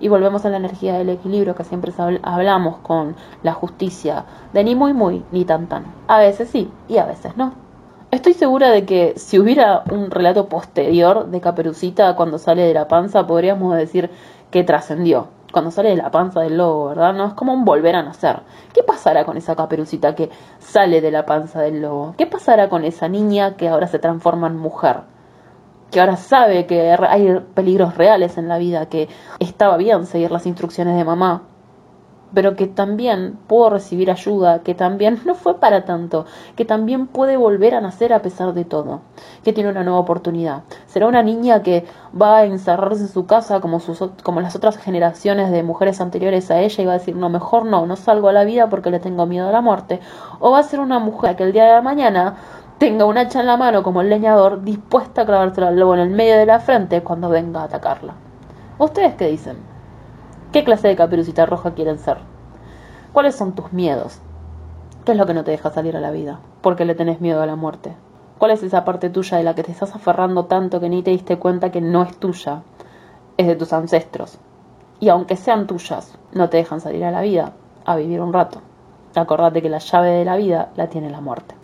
Y 0.00 0.08
volvemos 0.08 0.44
a 0.44 0.50
la 0.50 0.56
energía 0.56 0.96
del 0.98 1.10
equilibrio 1.10 1.54
que 1.54 1.64
siempre 1.64 1.92
hablamos 2.22 2.78
con 2.78 3.16
la 3.42 3.52
justicia, 3.52 4.24
de 4.52 4.64
ni 4.64 4.74
muy 4.74 4.94
muy 4.94 5.24
ni 5.30 5.44
tan 5.44 5.68
tan. 5.68 5.84
A 6.08 6.18
veces 6.18 6.48
sí 6.48 6.70
y 6.88 6.98
a 6.98 7.06
veces 7.06 7.36
no. 7.36 7.52
Estoy 8.10 8.32
segura 8.34 8.70
de 8.70 8.84
que 8.86 9.14
si 9.16 9.38
hubiera 9.38 9.84
un 9.88 10.10
relato 10.10 10.48
posterior 10.48 11.26
de 11.26 11.40
Caperucita 11.40 12.16
cuando 12.16 12.38
sale 12.38 12.62
de 12.62 12.74
la 12.74 12.88
panza, 12.88 13.26
podríamos 13.26 13.76
decir 13.76 14.10
que 14.50 14.64
trascendió, 14.64 15.28
cuando 15.52 15.70
sale 15.70 15.90
de 15.90 15.96
la 15.96 16.10
panza 16.10 16.40
del 16.40 16.56
lobo, 16.56 16.88
¿verdad? 16.88 17.14
No 17.14 17.26
es 17.26 17.34
como 17.34 17.52
un 17.52 17.64
volver 17.64 17.96
a 17.96 18.02
nacer. 18.02 18.40
¿Qué 18.72 18.82
pasará 18.82 19.24
con 19.24 19.36
esa 19.36 19.56
caperucita 19.56 20.14
que 20.14 20.30
sale 20.58 21.00
de 21.00 21.10
la 21.10 21.26
panza 21.26 21.60
del 21.60 21.82
lobo? 21.82 22.14
¿Qué 22.16 22.26
pasará 22.26 22.68
con 22.68 22.84
esa 22.84 23.08
niña 23.08 23.56
que 23.56 23.68
ahora 23.68 23.86
se 23.86 23.98
transforma 23.98 24.46
en 24.46 24.56
mujer? 24.56 25.00
Que 25.90 26.00
ahora 26.00 26.16
sabe 26.16 26.66
que 26.66 26.92
hay 26.92 27.40
peligros 27.54 27.96
reales 27.96 28.38
en 28.38 28.48
la 28.48 28.58
vida, 28.58 28.86
que 28.86 29.08
estaba 29.40 29.76
bien 29.76 30.06
seguir 30.06 30.30
las 30.30 30.46
instrucciones 30.46 30.96
de 30.96 31.04
mamá, 31.04 31.42
pero 32.34 32.56
que 32.56 32.66
también 32.66 33.38
pudo 33.46 33.70
recibir 33.70 34.10
ayuda, 34.10 34.60
que 34.60 34.74
también 34.74 35.20
no 35.26 35.34
fue 35.34 35.58
para 35.58 35.84
tanto, 35.84 36.26
que 36.56 36.64
también 36.64 37.06
puede 37.06 37.36
volver 37.36 37.74
a 37.74 37.80
nacer 37.80 38.12
a 38.12 38.22
pesar 38.22 38.54
de 38.54 38.64
todo, 38.64 39.00
que 39.44 39.52
tiene 39.52 39.70
una 39.70 39.84
nueva 39.84 40.00
oportunidad. 40.00 40.62
Será 40.86 41.06
una 41.06 41.22
niña 41.22 41.62
que 41.62 41.84
va 42.20 42.38
a 42.38 42.44
encerrarse 42.44 43.02
en 43.02 43.08
su 43.08 43.26
casa 43.26 43.60
como, 43.60 43.80
sus, 43.80 43.98
como 44.22 44.40
las 44.40 44.56
otras 44.56 44.78
generaciones 44.78 45.50
de 45.50 45.62
mujeres 45.62 46.00
anteriores 46.00 46.50
a 46.50 46.60
ella 46.60 46.82
y 46.82 46.86
va 46.86 46.92
a 46.92 46.98
decir, 46.98 47.16
no, 47.16 47.28
mejor 47.28 47.66
no, 47.66 47.86
no 47.86 47.96
salgo 47.96 48.28
a 48.28 48.32
la 48.32 48.44
vida 48.44 48.68
porque 48.68 48.90
le 48.90 49.00
tengo 49.00 49.26
miedo 49.26 49.48
a 49.48 49.52
la 49.52 49.60
muerte. 49.60 50.00
O 50.38 50.50
va 50.50 50.58
a 50.58 50.62
ser 50.62 50.80
una 50.80 50.98
mujer 50.98 51.36
que 51.36 51.44
el 51.44 51.52
día 51.52 51.74
de 51.74 51.82
mañana 51.82 52.36
tenga 52.78 53.04
un 53.04 53.18
hacha 53.18 53.40
en 53.40 53.46
la 53.46 53.58
mano 53.58 53.82
como 53.82 54.00
el 54.00 54.08
leñador 54.08 54.62
dispuesta 54.64 55.22
a 55.22 55.26
clavárselo 55.26 55.66
al 55.66 55.78
lobo 55.78 55.94
en 55.94 56.00
el 56.00 56.10
medio 56.10 56.38
de 56.38 56.46
la 56.46 56.60
frente 56.60 57.02
cuando 57.02 57.28
venga 57.28 57.60
a 57.60 57.64
atacarla. 57.64 58.14
¿Ustedes 58.78 59.14
qué 59.16 59.26
dicen? 59.26 59.69
¿Qué 60.52 60.64
clase 60.64 60.88
de 60.88 60.96
caperucita 60.96 61.46
roja 61.46 61.74
quieren 61.74 62.00
ser? 62.00 62.16
¿Cuáles 63.12 63.36
son 63.36 63.54
tus 63.54 63.72
miedos? 63.72 64.18
¿Qué 65.04 65.12
es 65.12 65.18
lo 65.18 65.24
que 65.24 65.32
no 65.32 65.44
te 65.44 65.52
deja 65.52 65.70
salir 65.70 65.96
a 65.96 66.00
la 66.00 66.10
vida? 66.10 66.40
Porque 66.60 66.84
le 66.84 66.96
tenés 66.96 67.20
miedo 67.20 67.40
a 67.40 67.46
la 67.46 67.54
muerte. 67.54 67.94
¿Cuál 68.36 68.50
es 68.50 68.64
esa 68.64 68.84
parte 68.84 69.10
tuya 69.10 69.38
de 69.38 69.44
la 69.44 69.54
que 69.54 69.62
te 69.62 69.70
estás 69.70 69.94
aferrando 69.94 70.46
tanto 70.46 70.80
que 70.80 70.88
ni 70.88 71.04
te 71.04 71.12
diste 71.12 71.38
cuenta 71.38 71.70
que 71.70 71.80
no 71.80 72.02
es 72.02 72.16
tuya? 72.16 72.62
Es 73.36 73.46
de 73.46 73.54
tus 73.54 73.72
ancestros. 73.72 74.38
Y 74.98 75.08
aunque 75.08 75.36
sean 75.36 75.68
tuyas, 75.68 76.18
no 76.32 76.48
te 76.48 76.56
dejan 76.56 76.80
salir 76.80 77.04
a 77.04 77.12
la 77.12 77.20
vida, 77.20 77.52
a 77.84 77.94
vivir 77.94 78.20
un 78.20 78.32
rato. 78.32 78.60
Acordate 79.14 79.62
que 79.62 79.68
la 79.68 79.78
llave 79.78 80.10
de 80.10 80.24
la 80.24 80.34
vida 80.34 80.70
la 80.74 80.88
tiene 80.88 81.10
la 81.10 81.20
muerte. 81.20 81.54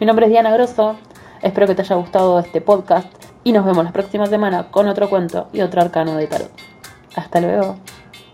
Mi 0.00 0.06
nombre 0.06 0.26
es 0.26 0.32
Diana 0.32 0.52
Grosso, 0.52 0.96
espero 1.40 1.66
que 1.66 1.74
te 1.74 1.80
haya 1.80 1.96
gustado 1.96 2.40
este 2.40 2.60
podcast 2.60 3.08
y 3.42 3.52
nos 3.52 3.64
vemos 3.64 3.86
la 3.86 3.92
próxima 3.92 4.26
semana 4.26 4.70
con 4.70 4.86
otro 4.86 5.08
cuento 5.08 5.48
y 5.54 5.62
otro 5.62 5.80
arcano 5.80 6.14
de 6.16 6.26
tarot. 6.26 6.75
Hasta 7.16 7.40
luego. 7.40 7.78